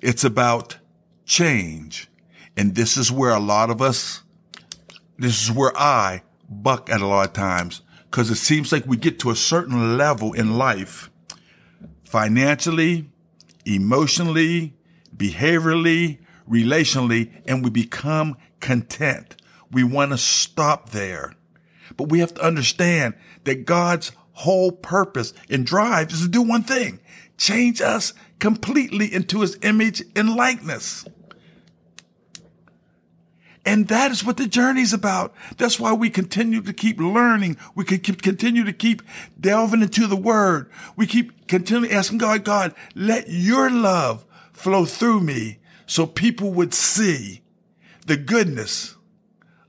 It's 0.00 0.24
about 0.24 0.78
change. 1.24 2.08
And 2.56 2.74
this 2.74 2.96
is 2.96 3.12
where 3.12 3.32
a 3.32 3.40
lot 3.40 3.70
of 3.70 3.82
us, 3.82 4.22
this 5.18 5.42
is 5.42 5.52
where 5.52 5.76
I 5.76 6.22
buck 6.48 6.90
at 6.90 7.00
a 7.00 7.06
lot 7.06 7.28
of 7.28 7.32
times 7.34 7.82
because 8.10 8.30
it 8.30 8.36
seems 8.36 8.72
like 8.72 8.86
we 8.86 8.96
get 8.96 9.18
to 9.20 9.30
a 9.30 9.36
certain 9.36 9.98
level 9.98 10.32
in 10.32 10.56
life, 10.56 11.10
financially, 12.04 13.10
emotionally, 13.66 14.74
behaviorally, 15.14 16.18
relationally, 16.48 17.32
and 17.44 17.62
we 17.62 17.70
become 17.70 18.36
content. 18.60 19.36
We 19.70 19.84
want 19.84 20.12
to 20.12 20.18
stop 20.18 20.90
there. 20.90 21.34
But 21.96 22.08
we 22.08 22.20
have 22.20 22.34
to 22.34 22.42
understand 22.42 23.14
that 23.44 23.64
God's 23.66 24.12
whole 24.36 24.70
purpose 24.70 25.32
and 25.48 25.64
drive 25.66 26.12
is 26.12 26.20
to 26.20 26.28
do 26.28 26.42
one 26.42 26.62
thing 26.62 27.00
change 27.38 27.80
us 27.80 28.14
completely 28.38 29.12
into 29.12 29.40
his 29.40 29.58
image 29.62 30.02
and 30.14 30.34
likeness. 30.34 31.04
And 33.64 33.88
that 33.88 34.12
is 34.12 34.24
what 34.24 34.36
the 34.36 34.46
journey's 34.46 34.92
about. 34.92 35.34
That's 35.58 35.80
why 35.80 35.92
we 35.92 36.08
continue 36.08 36.62
to 36.62 36.72
keep 36.72 37.00
learning. 37.00 37.56
We 37.74 37.84
can 37.84 37.98
keep, 37.98 38.22
continue 38.22 38.64
to 38.64 38.72
keep 38.72 39.02
delving 39.38 39.82
into 39.82 40.06
the 40.06 40.16
word. 40.16 40.70
We 40.94 41.06
keep 41.06 41.48
continually 41.48 41.92
asking 41.92 42.18
God, 42.18 42.44
God, 42.44 42.74
let 42.94 43.28
your 43.28 43.68
love 43.68 44.24
flow 44.52 44.84
through 44.84 45.20
me 45.20 45.58
so 45.84 46.06
people 46.06 46.52
would 46.52 46.72
see 46.72 47.42
the 48.06 48.16
goodness 48.16 48.94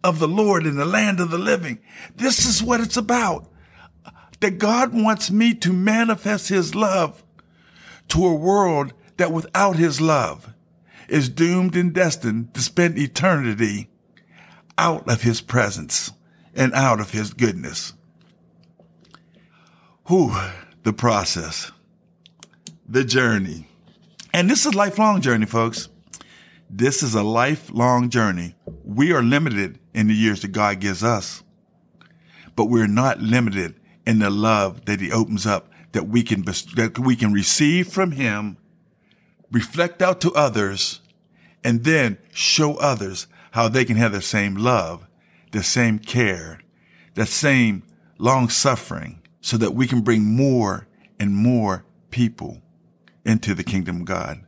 of 0.03 0.19
the 0.19 0.27
Lord 0.27 0.65
in 0.65 0.75
the 0.75 0.86
land 0.86 1.19
of 1.19 1.31
the 1.31 1.39
living. 1.39 1.79
This 2.15 2.45
is 2.45 2.62
what 2.62 2.79
it's 2.79 2.97
about. 2.97 3.50
That 4.39 4.60
God 4.60 4.94
wants 4.94 5.32
me 5.32 5.53
to 5.56 5.74
manifest 5.74 6.50
his 6.50 6.75
love 6.75 7.24
to 8.10 8.25
a 8.25 8.34
world 8.34 8.94
that 9.17 9.32
without 9.32 9.75
his 9.77 10.00
love 10.00 10.53
is 11.08 11.29
doomed 11.29 11.75
and 11.75 11.94
destined 11.94 12.53
to 12.53 12.62
spend 12.62 12.98
eternity 12.98 13.89
out 14.77 15.10
of 15.10 15.22
his 15.22 15.41
presence 15.41 16.12
and 16.56 16.74
out 16.74 17.00
of 17.00 17.12
his 17.12 17.34
goodness. 17.34 17.94
Whew, 20.08 20.36
the 20.84 20.94
process, 20.94 21.72
the 22.88 23.03
journey. 23.03 23.67
And 24.34 24.50
this 24.50 24.65
is 24.65 24.74
a 24.74 24.77
lifelong 24.77 25.22
journey, 25.22 25.46
folks. 25.46 25.89
This 26.70 27.01
is 27.01 27.15
a 27.15 27.24
lifelong 27.24 28.10
journey. 28.10 28.56
We 28.84 29.12
are 29.13 29.24
limited 29.24 29.79
in 29.94 30.08
the 30.08 30.13
years 30.13 30.41
that 30.41 30.50
God 30.50 30.79
gives 30.79 31.03
us, 31.03 31.44
but 32.56 32.65
we're 32.65 32.88
not 32.88 33.20
limited 33.20 33.79
in 34.08 34.20
the 34.20 34.30
love 34.30 34.86
that 34.86 35.02
he 35.02 35.12
opens 35.12 35.46
up 35.46 35.70
that 35.92 36.08
we 36.08 36.24
can, 36.24 36.42
that 36.44 36.98
we 36.98 37.14
can 37.14 37.34
receive 37.34 37.90
from 37.90 38.14
him, 38.14 38.56
reflect 39.52 40.02
out 40.02 40.22
to 40.22 40.34
others, 40.34 41.02
and 41.62 41.84
then 41.84 42.18
show 42.32 42.76
others 42.76 43.28
how 43.52 43.68
they 43.68 43.84
can 43.84 43.98
have 43.98 44.14
the 44.14 44.22
same 44.22 44.56
love, 44.56 45.06
the 45.52 45.62
same 45.62 46.00
care, 46.00 46.62
the 47.16 47.26
same 47.26 47.84
long 48.18 48.48
suffering 48.48 49.22
so 49.42 49.58
that 49.58 49.74
we 49.74 49.86
can 49.86 50.02
bring 50.02 50.24
more 50.24 50.88
and 51.20 51.36
more 51.36 51.84
people 52.10 52.62
into 53.26 53.54
the 53.54 53.64
kingdom 53.64 53.98
of 53.98 54.06
God. 54.06 54.42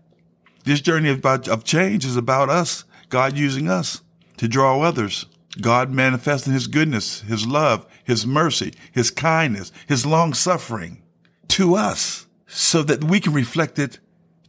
This 0.63 0.79
journey 0.79 1.09
of, 1.09 1.25
of 1.25 1.65
change 1.65 2.05
is 2.05 2.15
about 2.15 2.49
us, 2.49 2.85
God 3.09 3.37
using 3.37 3.67
us 3.67 4.03
to 4.37 4.47
draw 4.47 4.81
others. 4.81 5.25
God 5.61 5.91
manifesting 5.91 6.53
his 6.53 6.67
goodness, 6.67 7.21
his 7.21 7.45
love, 7.45 7.85
his 8.03 8.25
mercy, 8.25 8.73
his 8.91 9.11
kindness, 9.11 9.71
his 9.87 10.05
long 10.05 10.33
suffering 10.33 11.01
to 11.49 11.75
us 11.75 12.27
so 12.47 12.83
that 12.83 13.03
we 13.03 13.19
can 13.19 13.33
reflect 13.33 13.79
it 13.79 13.99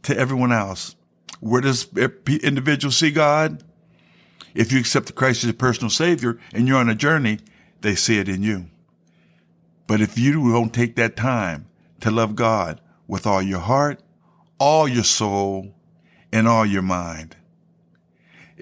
to 0.03 0.17
everyone 0.17 0.51
else. 0.51 0.95
Where 1.39 1.61
does 1.61 1.87
individual 2.27 2.91
see 2.91 3.11
God? 3.11 3.63
If 4.53 4.71
you 4.71 4.79
accept 4.79 5.15
Christ 5.15 5.39
as 5.39 5.45
your 5.45 5.53
personal 5.53 5.89
savior 5.89 6.39
and 6.53 6.67
you're 6.67 6.77
on 6.77 6.89
a 6.89 6.95
journey, 6.95 7.39
they 7.81 7.95
see 7.95 8.19
it 8.19 8.29
in 8.29 8.43
you. 8.43 8.67
But 9.87 10.01
if 10.01 10.17
you 10.17 10.51
don't 10.51 10.73
take 10.73 10.95
that 10.95 11.15
time 11.15 11.67
to 12.01 12.11
love 12.11 12.35
God 12.35 12.79
with 13.07 13.25
all 13.25 13.41
your 13.41 13.59
heart, 13.59 14.01
all 14.59 14.87
your 14.87 15.03
soul, 15.03 15.73
and 16.31 16.47
all 16.47 16.65
your 16.65 16.81
mind, 16.81 17.35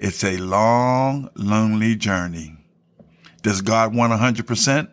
it's 0.02 0.24
a 0.24 0.38
long, 0.38 1.28
lonely 1.34 1.94
journey. 1.94 2.56
Does 3.42 3.60
God 3.60 3.94
want 3.94 4.14
100%? 4.14 4.88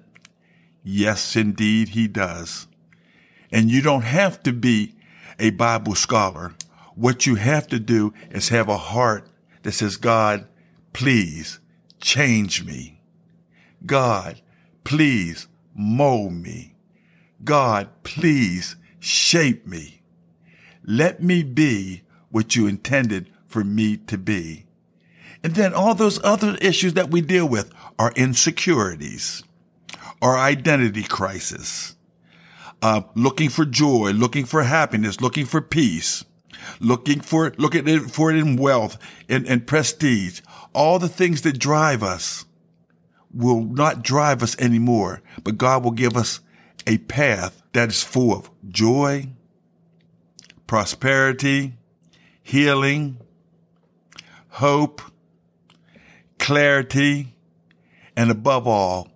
Yes, 0.83 1.33
indeed, 1.37 1.89
he 1.89 2.09
does. 2.09 2.67
And 3.49 3.71
you 3.71 3.81
don't 3.81 4.01
have 4.01 4.43
to 4.43 4.51
be 4.51 4.95
a 5.39 5.51
Bible 5.51 5.95
scholar. 5.95 6.55
What 6.93 7.25
you 7.25 7.35
have 7.35 7.67
to 7.67 7.79
do 7.79 8.13
is 8.31 8.49
have 8.49 8.67
a 8.67 8.75
heart 8.75 9.29
that 9.63 9.71
says, 9.71 9.95
God, 9.95 10.45
please 10.91 11.61
change 12.01 12.65
me. 12.65 12.99
God, 13.85 14.41
please 14.83 15.47
mold 15.73 16.33
me. 16.33 16.75
God, 17.45 17.87
please 18.03 18.75
shape 18.99 19.65
me. 19.65 20.01
Let 20.83 21.23
me 21.23 21.43
be 21.43 22.01
what 22.29 22.57
you 22.57 22.67
intended 22.67 23.29
for 23.47 23.63
me 23.63 23.95
to 23.95 24.17
be. 24.17 24.66
And 25.43 25.55
then 25.55 25.73
all 25.73 25.93
those 25.93 26.23
other 26.23 26.55
issues 26.61 26.93
that 26.93 27.11
we 27.11 27.21
deal 27.21 27.47
with 27.47 27.71
are 27.99 28.11
insecurities, 28.15 29.43
our 30.21 30.37
identity 30.37 31.03
crisis, 31.03 31.95
uh, 32.81 33.01
looking 33.15 33.49
for 33.49 33.65
joy, 33.65 34.11
looking 34.11 34.45
for 34.45 34.63
happiness, 34.63 35.21
looking 35.21 35.45
for 35.45 35.61
peace, 35.61 36.25
looking 36.79 37.21
for 37.21 37.53
looking 37.57 37.99
for 38.07 38.31
it 38.31 38.37
in 38.37 38.55
wealth 38.55 38.97
and, 39.29 39.47
and 39.47 39.67
prestige. 39.67 40.41
All 40.73 40.99
the 40.99 41.09
things 41.09 41.41
that 41.41 41.59
drive 41.59 42.03
us 42.03 42.45
will 43.33 43.61
not 43.61 44.03
drive 44.03 44.43
us 44.43 44.57
anymore, 44.59 45.21
but 45.43 45.57
God 45.57 45.83
will 45.83 45.91
give 45.91 46.15
us 46.15 46.39
a 46.85 46.97
path 46.99 47.61
that 47.73 47.89
is 47.89 48.03
full 48.03 48.33
of 48.33 48.49
joy, 48.67 49.27
prosperity, 50.65 51.77
healing, 52.41 53.17
hope, 54.49 55.01
clarity, 56.39 57.35
and 58.15 58.31
above 58.31 58.67
all, 58.67 59.09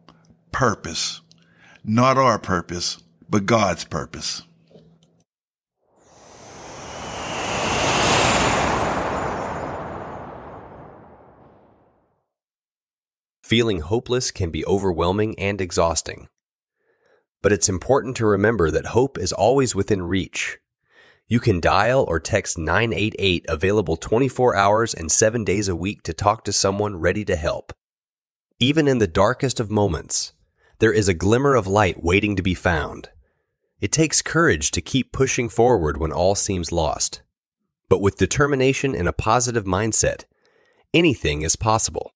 purpose. 0.51 1.21
Not 1.84 2.17
our 2.17 2.38
purpose, 2.38 3.01
but 3.29 3.45
God's 3.45 3.86
purpose. 3.86 4.43
Feeling 13.43 13.81
hopeless 13.81 14.31
can 14.31 14.49
be 14.49 14.65
overwhelming 14.65 15.38
and 15.38 15.60
exhausting. 15.60 16.29
But 17.41 17.51
it's 17.51 17.67
important 17.67 18.15
to 18.17 18.25
remember 18.25 18.71
that 18.71 18.86
hope 18.88 19.17
is 19.17 19.34
always 19.34 19.75
within 19.75 20.03
reach. 20.03 20.57
You 21.31 21.39
can 21.39 21.61
dial 21.61 22.03
or 22.09 22.19
text 22.19 22.57
988 22.57 23.45
available 23.47 23.95
24 23.95 24.53
hours 24.53 24.93
and 24.93 25.09
7 25.09 25.45
days 25.45 25.69
a 25.69 25.75
week 25.77 26.03
to 26.03 26.11
talk 26.11 26.43
to 26.43 26.51
someone 26.51 26.97
ready 26.97 27.23
to 27.23 27.37
help. 27.37 27.71
Even 28.59 28.85
in 28.85 28.97
the 28.97 29.07
darkest 29.07 29.61
of 29.61 29.71
moments, 29.71 30.33
there 30.79 30.91
is 30.91 31.07
a 31.07 31.13
glimmer 31.13 31.55
of 31.55 31.67
light 31.67 32.03
waiting 32.03 32.35
to 32.35 32.43
be 32.43 32.53
found. 32.53 33.11
It 33.79 33.93
takes 33.93 34.21
courage 34.21 34.71
to 34.71 34.81
keep 34.81 35.13
pushing 35.13 35.47
forward 35.47 35.95
when 35.95 36.11
all 36.11 36.35
seems 36.35 36.73
lost. 36.73 37.21
But 37.87 38.01
with 38.01 38.17
determination 38.17 38.93
and 38.93 39.07
a 39.07 39.13
positive 39.13 39.63
mindset, 39.63 40.25
anything 40.93 41.43
is 41.43 41.55
possible. 41.55 42.13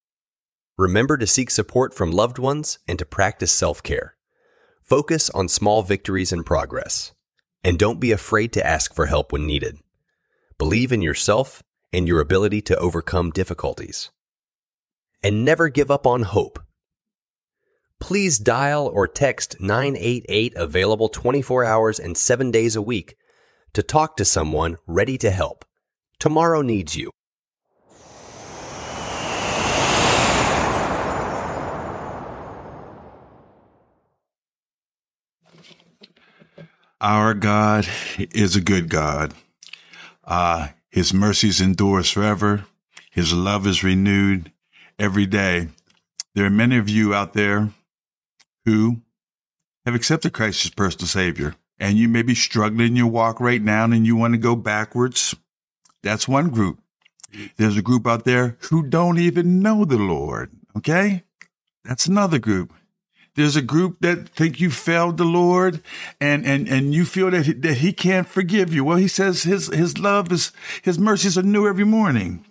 Remember 0.77 1.15
to 1.15 1.25
seek 1.25 1.51
support 1.51 1.93
from 1.93 2.11
loved 2.11 2.37
ones 2.37 2.79
and 2.85 2.99
to 2.99 3.05
practice 3.05 3.53
self 3.53 3.81
care. 3.81 4.17
Focus 4.81 5.29
on 5.29 5.47
small 5.47 5.83
victories 5.83 6.33
and 6.33 6.45
progress. 6.45 7.13
And 7.65 7.77
don't 7.77 7.99
be 7.99 8.13
afraid 8.13 8.53
to 8.53 8.65
ask 8.65 8.95
for 8.95 9.07
help 9.07 9.33
when 9.33 9.45
needed. 9.45 9.77
Believe 10.57 10.93
in 10.93 11.01
yourself 11.01 11.61
and 11.91 12.07
your 12.07 12.21
ability 12.21 12.61
to 12.61 12.77
overcome 12.77 13.31
difficulties. 13.31 14.09
And 15.21 15.43
never 15.43 15.67
give 15.67 15.91
up 15.91 16.07
on 16.07 16.21
hope 16.21 16.59
please 17.99 18.37
dial 18.37 18.87
or 18.93 19.07
text 19.07 19.55
988 19.59 20.53
available 20.55 21.09
24 21.09 21.65
hours 21.65 21.99
and 21.99 22.17
7 22.17 22.51
days 22.51 22.75
a 22.75 22.81
week 22.81 23.15
to 23.73 23.81
talk 23.81 24.17
to 24.17 24.25
someone 24.25 24.77
ready 24.87 25.17
to 25.17 25.31
help. 25.31 25.65
Tomorrow 26.19 26.61
needs 26.61 26.95
you. 26.95 27.09
Our 37.05 37.35
God 37.35 37.87
is 38.17 38.55
a 38.55 38.61
good 38.61 38.89
God. 38.89 39.35
Uh, 40.23 40.69
his 40.89 41.13
mercies 41.13 41.61
endure 41.61 42.01
forever. 42.01 42.65
His 43.11 43.31
love 43.31 43.67
is 43.67 43.83
renewed 43.83 44.51
every 44.97 45.27
day. 45.27 45.67
There 46.33 46.47
are 46.47 46.49
many 46.49 46.77
of 46.77 46.89
you 46.89 47.13
out 47.13 47.33
there 47.33 47.69
who 48.65 49.01
have 49.85 49.93
accepted 49.93 50.33
Christ 50.33 50.65
as 50.65 50.71
personal 50.71 51.05
Savior. 51.05 51.53
And 51.77 51.99
you 51.99 52.09
may 52.09 52.23
be 52.23 52.33
struggling 52.33 52.87
in 52.87 52.95
your 52.95 53.05
walk 53.05 53.39
right 53.39 53.61
now 53.61 53.83
and 53.83 54.03
you 54.03 54.15
want 54.15 54.33
to 54.33 54.39
go 54.39 54.55
backwards. 54.55 55.35
That's 56.01 56.27
one 56.27 56.49
group. 56.49 56.79
There's 57.57 57.77
a 57.77 57.83
group 57.83 58.07
out 58.07 58.25
there 58.25 58.57
who 58.71 58.81
don't 58.81 59.19
even 59.19 59.59
know 59.59 59.85
the 59.85 59.99
Lord. 59.99 60.53
Okay. 60.75 61.21
That's 61.83 62.07
another 62.07 62.39
group. 62.39 62.73
There's 63.35 63.57
a 63.57 63.61
group 63.61 63.97
that 63.99 64.29
think 64.29 64.59
you 64.61 64.71
failed 64.71 65.17
the 65.17 65.25
Lord 65.25 65.81
and, 66.21 66.45
and, 66.45 66.67
and 66.69 66.93
you 66.93 67.03
feel 67.03 67.31
that, 67.31 67.45
he, 67.45 67.53
that 67.53 67.77
he 67.77 67.91
can't 67.91 68.27
forgive 68.27 68.73
you. 68.73 68.83
Well, 68.85 68.97
he 68.97 69.09
says 69.09 69.43
his, 69.43 69.67
his 69.67 69.97
love 69.97 70.31
is, 70.31 70.53
his 70.81 70.97
mercies 70.97 71.37
are 71.37 71.43
new 71.43 71.67
every 71.67 71.83
morning. 71.83 72.45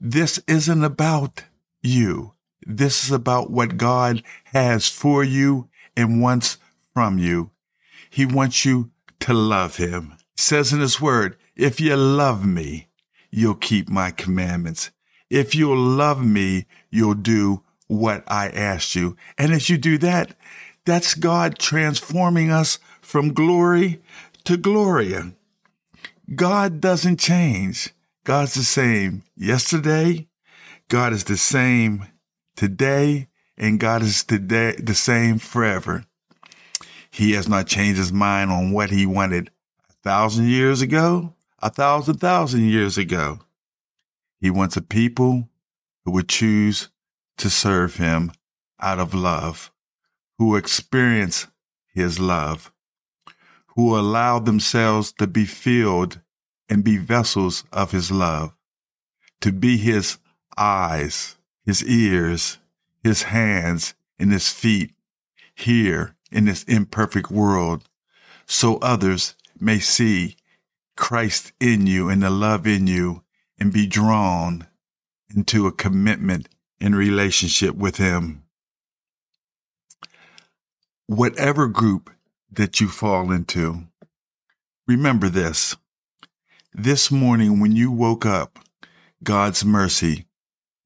This 0.00 0.40
isn't 0.46 0.82
about 0.82 1.44
you. 1.82 2.32
This 2.66 3.04
is 3.04 3.10
about 3.10 3.50
what 3.50 3.76
God 3.76 4.22
has 4.44 4.88
for 4.88 5.22
you 5.22 5.68
and 5.94 6.22
wants 6.22 6.56
from 6.94 7.18
you. 7.18 7.50
He 8.08 8.24
wants 8.24 8.64
you 8.64 8.90
to 9.20 9.34
love 9.34 9.76
him. 9.76 10.14
He 10.36 10.42
says 10.42 10.72
in 10.72 10.80
his 10.80 11.00
word, 11.00 11.36
if 11.54 11.80
you 11.80 11.96
love 11.96 12.46
me, 12.46 12.88
you'll 13.30 13.54
keep 13.54 13.90
my 13.90 14.10
commandments. 14.10 14.90
If 15.28 15.54
you'll 15.54 15.76
love 15.76 16.24
me, 16.24 16.64
you'll 16.90 17.14
do 17.14 17.62
what 17.90 18.22
I 18.28 18.48
asked 18.50 18.94
you. 18.94 19.16
And 19.36 19.52
as 19.52 19.68
you 19.68 19.76
do 19.76 19.98
that, 19.98 20.36
that's 20.84 21.14
God 21.14 21.58
transforming 21.58 22.50
us 22.50 22.78
from 23.00 23.34
glory 23.34 24.00
to 24.44 24.56
gloria. 24.56 25.32
God 26.32 26.80
doesn't 26.80 27.18
change. 27.18 27.92
God's 28.24 28.54
the 28.54 28.62
same 28.62 29.24
yesterday. 29.36 30.28
God 30.88 31.12
is 31.12 31.24
the 31.24 31.36
same 31.36 32.06
today 32.54 33.26
and 33.58 33.80
God 33.80 34.02
is 34.02 34.22
today 34.22 34.76
the 34.78 34.94
same 34.94 35.38
forever. 35.38 36.04
He 37.10 37.32
has 37.32 37.48
not 37.48 37.66
changed 37.66 37.98
his 37.98 38.12
mind 38.12 38.52
on 38.52 38.70
what 38.70 38.90
he 38.90 39.04
wanted 39.04 39.50
a 39.88 39.92
thousand 40.04 40.46
years 40.46 40.80
ago, 40.80 41.34
a 41.58 41.70
thousand 41.70 42.18
thousand 42.18 42.68
years 42.68 42.96
ago. 42.96 43.40
He 44.40 44.48
wants 44.48 44.76
a 44.76 44.80
people 44.80 45.48
who 46.04 46.12
would 46.12 46.28
choose 46.28 46.88
to 47.40 47.48
serve 47.48 47.96
him 47.96 48.30
out 48.80 48.98
of 48.98 49.14
love, 49.14 49.72
who 50.38 50.56
experience 50.56 51.46
his 51.94 52.18
love, 52.18 52.70
who 53.76 53.98
allow 53.98 54.38
themselves 54.38 55.12
to 55.12 55.26
be 55.26 55.46
filled 55.46 56.20
and 56.68 56.84
be 56.84 56.98
vessels 56.98 57.64
of 57.72 57.92
his 57.92 58.10
love, 58.10 58.54
to 59.40 59.50
be 59.50 59.78
his 59.78 60.18
eyes, 60.58 61.36
his 61.64 61.82
ears, 61.84 62.58
his 63.02 63.24
hands, 63.24 63.94
and 64.18 64.32
his 64.32 64.50
feet 64.50 64.92
here 65.54 66.14
in 66.30 66.44
this 66.44 66.62
imperfect 66.64 67.30
world, 67.30 67.88
so 68.44 68.76
others 68.78 69.34
may 69.58 69.78
see 69.78 70.36
Christ 70.94 71.52
in 71.58 71.86
you 71.86 72.10
and 72.10 72.22
the 72.22 72.28
love 72.28 72.66
in 72.66 72.86
you 72.86 73.22
and 73.58 73.72
be 73.72 73.86
drawn 73.86 74.66
into 75.34 75.66
a 75.66 75.72
commitment 75.72 76.46
in 76.80 76.94
relationship 76.94 77.74
with 77.74 77.96
him. 77.96 78.42
Whatever 81.06 81.66
group 81.66 82.10
that 82.50 82.80
you 82.80 82.88
fall 82.88 83.30
into, 83.30 83.84
remember 84.86 85.28
this. 85.28 85.76
This 86.72 87.10
morning 87.10 87.60
when 87.60 87.72
you 87.72 87.90
woke 87.90 88.24
up, 88.24 88.58
God's 89.22 89.64
mercy 89.64 90.26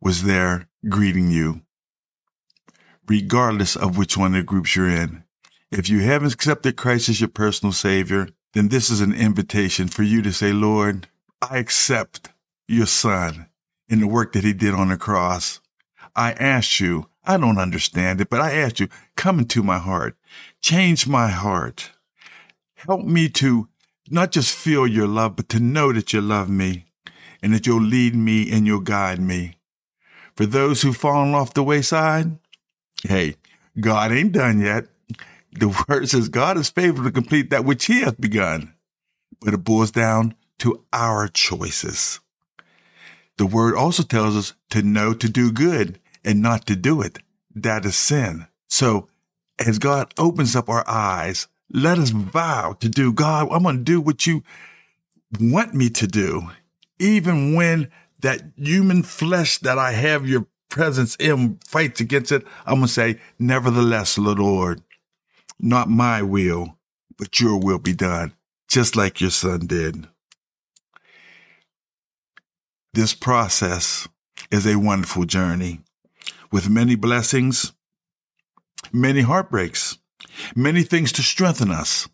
was 0.01 0.25
there 0.25 0.69
greeting 0.89 1.31
you, 1.31 1.63
regardless 3.07 3.77
of 3.77 3.97
which 3.97 4.17
one 4.17 4.35
of 4.35 4.41
the 4.41 4.43
groups 4.43 4.75
you're 4.75 4.89
in. 4.89 5.25
If 5.71 5.89
you 5.89 6.01
haven't 6.01 6.35
accepted 6.35 6.77
Christ 6.77 7.09
as 7.09 7.21
your 7.21 7.29
personal 7.29 7.73
Savior, 7.73 8.29
then 8.55 8.69
this 8.69 8.91
is 8.91 9.01
an 9.01 9.13
invitation 9.13 9.89
for 9.89 10.03
you 10.03 10.23
to 10.23 10.33
say, 10.33 10.53
Lord, 10.53 11.09
I 11.43 11.59
accept 11.59 12.31
your 12.69 12.87
Son 12.87 13.47
in 13.89 14.01
the 14.01 14.07
work 14.07 14.33
that 14.33 14.45
He 14.45 14.53
did 14.53 14.75
on 14.75 14.89
the 14.89 14.97
cross. 14.97 15.61
I 16.17 16.33
ask 16.33 16.81
you, 16.81 17.07
I 17.25 17.37
don't 17.37 17.59
understand 17.59 18.21
it, 18.21 18.31
but 18.31 18.41
I 18.41 18.53
ask 18.53 18.79
you, 18.81 18.89
come 19.17 19.41
into 19.41 19.63
my 19.63 19.79
heart, 19.79 20.17
change 20.61 21.07
my 21.07 21.29
heart. 21.29 21.91
Help 22.75 23.05
me 23.05 23.29
to 23.31 23.69
not 24.11 24.31
just 24.31 24.55
feel 24.55 24.87
your 24.87 25.07
love, 25.07 25.37
but 25.37 25.49
to 25.51 25.61
know 25.61 25.93
that 25.93 26.13
you 26.13 26.21
love 26.21 26.49
me 26.49 26.85
and 27.43 27.53
that 27.55 27.67
you'll 27.67 27.81
lead 27.81 28.15
me 28.15 28.51
and 28.53 28.67
you'll 28.67 28.81
guide 28.81 29.21
me. 29.21 29.57
For 30.37 30.47
those 30.47 30.83
who've 30.83 30.97
fallen 30.97 31.35
off 31.35 31.55
the 31.55 31.63
wayside, 31.63 32.39
hey, 33.03 33.37
God 33.81 34.13
ain't 34.13 34.33
done 34.33 34.61
yet. 34.61 34.87
The 35.53 35.85
word 35.89 36.09
says 36.09 36.29
God 36.29 36.59
is 36.59 36.71
faithful 36.71 37.05
to 37.05 37.11
complete 37.11 37.51
that 37.51 37.65
which 37.65 37.87
he 37.87 38.01
hath 38.01 38.21
begun. 38.21 38.75
But 39.41 39.55
it 39.55 39.59
boils 39.59 39.91
down 39.91 40.35
to 40.59 40.85
our 40.93 41.29
choices. 41.29 42.21
The 43.37 43.47
word 43.47 43.75
also 43.75 44.03
tells 44.03 44.37
us 44.37 44.55
to 44.71 44.83
know 44.83 45.13
to 45.15 45.29
do 45.29 45.51
good 45.51 45.99
and 46.25 46.41
not 46.41 46.67
to 46.67 46.77
do 46.77 47.03
it. 47.03 47.19
That 47.55 47.85
is 47.85 47.97
sin. 47.97 48.47
So 48.69 49.09
as 49.59 49.79
God 49.79 50.13
opens 50.19 50.57
up 50.57 50.69
our 50.69 50.89
eyes, 50.89 51.49
let 51.71 51.99
us 51.99 52.11
vow 52.11 52.77
to 52.81 52.89
do 52.89 53.13
God. 53.13 53.49
I'm 53.51 53.63
going 53.63 53.79
to 53.79 53.83
do 53.83 54.01
what 54.01 54.27
you 54.27 54.43
want 55.41 55.75
me 55.75 55.91
to 55.91 56.07
do, 56.07 56.51
even 56.99 57.55
when 57.55 57.91
that 58.21 58.43
human 58.57 59.03
flesh 59.03 59.59
that 59.59 59.79
I 59.79 59.93
have 59.93 60.29
your 60.29 60.47
presence 60.69 61.17
in 61.17 61.59
fights 61.67 62.01
against 62.01 62.33
it. 62.33 62.45
I'm 62.67 62.77
going 62.77 62.87
to 62.87 62.93
say, 62.93 63.21
nevertheless, 63.39 64.19
Lord, 64.19 64.83
not 65.61 65.89
my 65.89 66.23
will, 66.23 66.79
but 67.17 67.41
your 67.41 67.59
will 67.59 67.79
be 67.79 67.95
done, 67.95 68.35
just 68.69 68.97
like 68.97 69.21
your 69.21 69.31
son 69.31 69.67
did. 69.67 70.09
This 72.93 73.15
process 73.15 74.09
is 74.51 74.67
a 74.67 74.79
wonderful 74.79 75.25
journey 75.25 75.81
with 76.55 76.71
many 76.71 76.95
blessings, 76.95 77.73
many 78.93 79.23
heartbreaks, 79.23 79.99
many 80.55 80.85
things 80.85 81.11
to 81.11 81.21
strengthen 81.21 81.69
us. 81.69 82.09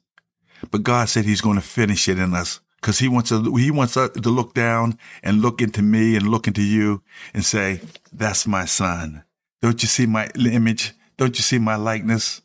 But 0.71 0.83
God 0.83 1.11
said 1.11 1.27
he's 1.27 1.43
going 1.43 1.57
to 1.57 1.75
finish 1.81 2.09
it 2.09 2.19
in 2.19 2.33
us 2.33 2.61
because 2.77 3.01
he 3.01 3.07
wants 3.07 3.29
to, 3.29 3.55
he 3.57 3.71
wants 3.71 3.99
us 3.99 4.13
to 4.13 4.31
look 4.31 4.55
down 4.55 4.97
and 5.23 5.43
look 5.43 5.61
into 5.61 5.83
me 5.83 6.17
and 6.17 6.27
look 6.27 6.47
into 6.47 6.63
you 6.63 7.03
and 7.35 7.45
say, 7.45 7.83
that's 8.15 8.47
my 8.47 8.65
son. 8.65 9.25
Don't 9.61 9.83
you 9.83 9.89
see 9.89 10.07
my 10.07 10.31
image? 10.35 10.95
Don't 11.19 11.37
you 11.37 11.43
see 11.43 11.59
my 11.59 11.77
likeness? 11.77 12.41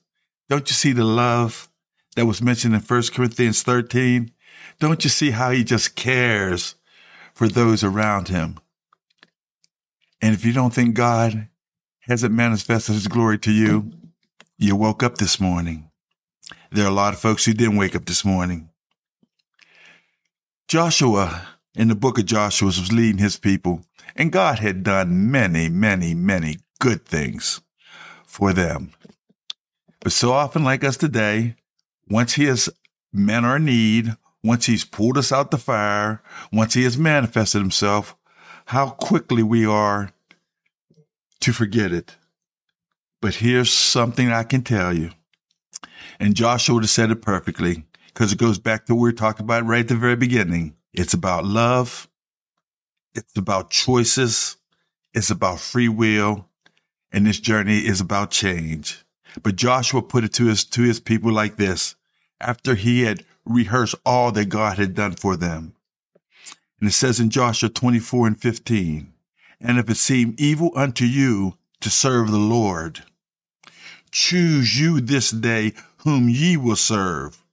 Don't 0.49 0.69
you 0.69 0.75
see 0.75 0.91
the 0.91 1.05
love 1.05 1.69
that 2.17 2.25
was 2.25 2.41
mentioned 2.41 2.75
in 2.75 2.81
1 2.81 3.03
Corinthians 3.13 3.63
13? 3.63 4.31
Don't 4.81 5.05
you 5.05 5.09
see 5.09 5.31
how 5.31 5.51
he 5.51 5.63
just 5.63 5.95
cares 5.95 6.75
for 7.33 7.47
those 7.47 7.85
around 7.85 8.27
him? 8.27 8.59
And 10.21 10.33
if 10.33 10.43
you 10.43 10.51
don't 10.51 10.73
think 10.73 10.93
God 10.93 11.47
hasn't 12.07 12.33
manifested 12.33 12.95
his 12.95 13.07
glory 13.07 13.37
to 13.39 13.51
you, 13.51 13.91
you 14.57 14.75
woke 14.75 15.03
up 15.03 15.17
this 15.17 15.39
morning. 15.39 15.89
There 16.71 16.85
are 16.85 16.91
a 16.91 16.93
lot 16.93 17.13
of 17.13 17.19
folks 17.19 17.45
who 17.45 17.53
didn't 17.53 17.77
wake 17.77 17.95
up 17.95 18.05
this 18.05 18.23
morning. 18.23 18.69
Joshua 20.67 21.47
in 21.75 21.87
the 21.87 21.95
book 21.95 22.17
of 22.17 22.25
Joshua 22.25 22.67
was 22.67 22.91
leading 22.91 23.17
his 23.17 23.37
people, 23.37 23.81
and 24.15 24.31
God 24.31 24.59
had 24.59 24.83
done 24.83 25.31
many, 25.31 25.69
many, 25.69 26.13
many 26.13 26.57
good 26.79 27.05
things 27.05 27.61
for 28.25 28.53
them. 28.53 28.91
But 30.01 30.11
so 30.11 30.33
often, 30.33 30.63
like 30.63 30.83
us 30.83 30.97
today, 30.97 31.55
once 32.09 32.33
He 32.33 32.45
has 32.45 32.69
met 33.11 33.43
our 33.43 33.57
need, 33.57 34.15
once 34.43 34.67
He's 34.67 34.85
pulled 34.85 35.17
us 35.17 35.31
out 35.31 35.49
the 35.49 35.57
fire, 35.57 36.21
once 36.51 36.75
He 36.75 36.83
has 36.83 36.97
manifested 36.97 37.61
Himself, 37.61 38.15
how 38.67 38.91
quickly 38.91 39.41
we 39.41 39.65
are 39.65 40.11
to 41.41 41.53
forget 41.53 41.91
it. 41.91 42.15
But 43.21 43.35
here's 43.35 43.71
something 43.71 44.31
I 44.31 44.43
can 44.43 44.61
tell 44.61 44.95
you. 44.95 45.11
And 46.19 46.35
Joshua 46.35 46.75
would 46.75 46.83
have 46.83 46.89
said 46.89 47.11
it 47.11 47.21
perfectly 47.21 47.85
because 48.07 48.31
it 48.31 48.39
goes 48.39 48.59
back 48.59 48.85
to 48.85 48.95
what 48.95 49.01
we 49.01 49.09
were 49.09 49.13
talking 49.13 49.43
about 49.43 49.65
right 49.65 49.81
at 49.81 49.87
the 49.87 49.95
very 49.95 50.15
beginning. 50.15 50.75
It's 50.93 51.13
about 51.13 51.45
love. 51.45 52.07
It's 53.13 53.35
about 53.37 53.69
choices. 53.69 54.57
It's 55.13 55.29
about 55.29 55.59
free 55.59 55.89
will. 55.89 56.47
And 57.11 57.25
this 57.25 57.39
journey 57.39 57.79
is 57.79 58.01
about 58.01 58.31
change. 58.31 59.03
But 59.41 59.55
Joshua 59.55 60.01
put 60.01 60.23
it 60.23 60.33
to 60.33 60.45
his, 60.45 60.63
to 60.65 60.81
his 60.83 60.99
people 60.99 61.31
like 61.31 61.57
this 61.57 61.95
after 62.39 62.75
he 62.75 63.03
had 63.03 63.25
rehearsed 63.45 63.95
all 64.05 64.31
that 64.33 64.49
God 64.49 64.77
had 64.77 64.93
done 64.93 65.13
for 65.13 65.35
them. 65.35 65.75
And 66.79 66.89
it 66.89 66.93
says 66.93 67.19
in 67.19 67.29
Joshua 67.29 67.69
24 67.69 68.27
and 68.27 68.41
15, 68.41 69.13
and 69.59 69.77
if 69.77 69.89
it 69.89 69.97
seem 69.97 70.35
evil 70.37 70.71
unto 70.75 71.05
you 71.05 71.57
to 71.81 71.89
serve 71.89 72.31
the 72.31 72.37
Lord, 72.37 73.03
choose 74.11 74.79
you 74.79 75.01
this 75.01 75.31
day 75.31 75.73
whom 75.99 76.29
ye 76.29 76.57
will 76.57 76.75
serve, 76.75 77.43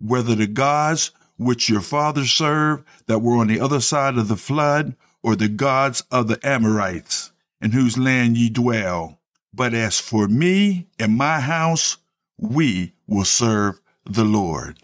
whether 0.00 0.34
the 0.34 0.46
gods 0.46 1.10
which 1.36 1.68
your 1.68 1.80
fathers 1.80 2.30
served 2.30 2.84
that 3.06 3.20
were 3.20 3.36
on 3.36 3.48
the 3.48 3.60
other 3.60 3.80
side 3.80 4.16
of 4.16 4.28
the 4.28 4.36
flood, 4.36 4.94
or 5.22 5.34
the 5.34 5.48
gods 5.48 6.02
of 6.10 6.28
the 6.28 6.38
Amorites, 6.46 7.32
in 7.60 7.72
whose 7.72 7.96
land 7.96 8.36
ye 8.36 8.50
dwell. 8.50 9.18
But 9.54 9.72
as 9.72 9.98
for 9.98 10.28
me 10.28 10.86
and 10.98 11.16
my 11.16 11.40
house, 11.40 11.96
we 12.36 12.92
will 13.06 13.24
serve 13.24 13.80
the 14.04 14.24
Lord. 14.24 14.78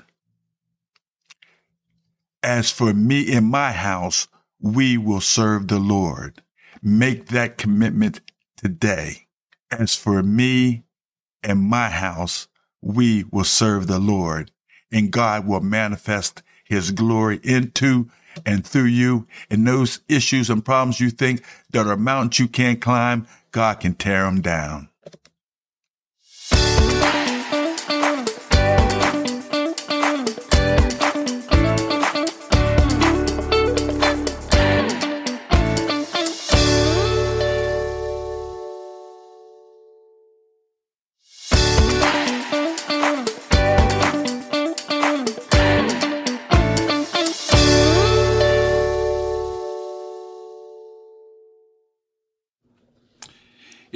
As 2.43 2.71
for 2.71 2.95
me 2.95 3.33
and 3.35 3.47
my 3.47 3.73
house, 3.73 4.29
we 4.61 4.97
will 4.97 5.21
serve 5.21 5.69
the 5.69 5.79
Lord. 5.79 6.43
Make 6.83 7.27
that 7.29 7.59
commitment 7.59 8.21
today. 8.57 9.27
As 9.71 9.95
for 9.95 10.23
me 10.23 10.85
and 11.43 11.61
my 11.61 11.91
house, 11.91 12.49
we 12.83 13.25
will 13.31 13.45
serve 13.45 13.87
the 13.87 13.99
Lord 13.99 14.51
and 14.93 15.11
God 15.11 15.47
will 15.47 15.61
manifest 15.61 16.43
his 16.65 16.91
glory 16.91 17.41
into 17.43 18.11
and 18.45 18.67
through 18.67 18.85
you. 18.85 19.27
And 19.51 19.67
those 19.67 20.01
issues 20.09 20.51
and 20.51 20.65
problems 20.65 21.01
you 21.01 21.11
think 21.11 21.45
that 21.71 21.87
are 21.87 21.97
mountains 21.97 22.39
you 22.39 22.49
can't 22.49 22.81
climb, 22.81 23.27
God 23.53 23.81
can 23.81 23.95
tear 23.95 24.25
them 24.25 24.41
down. 24.41 24.90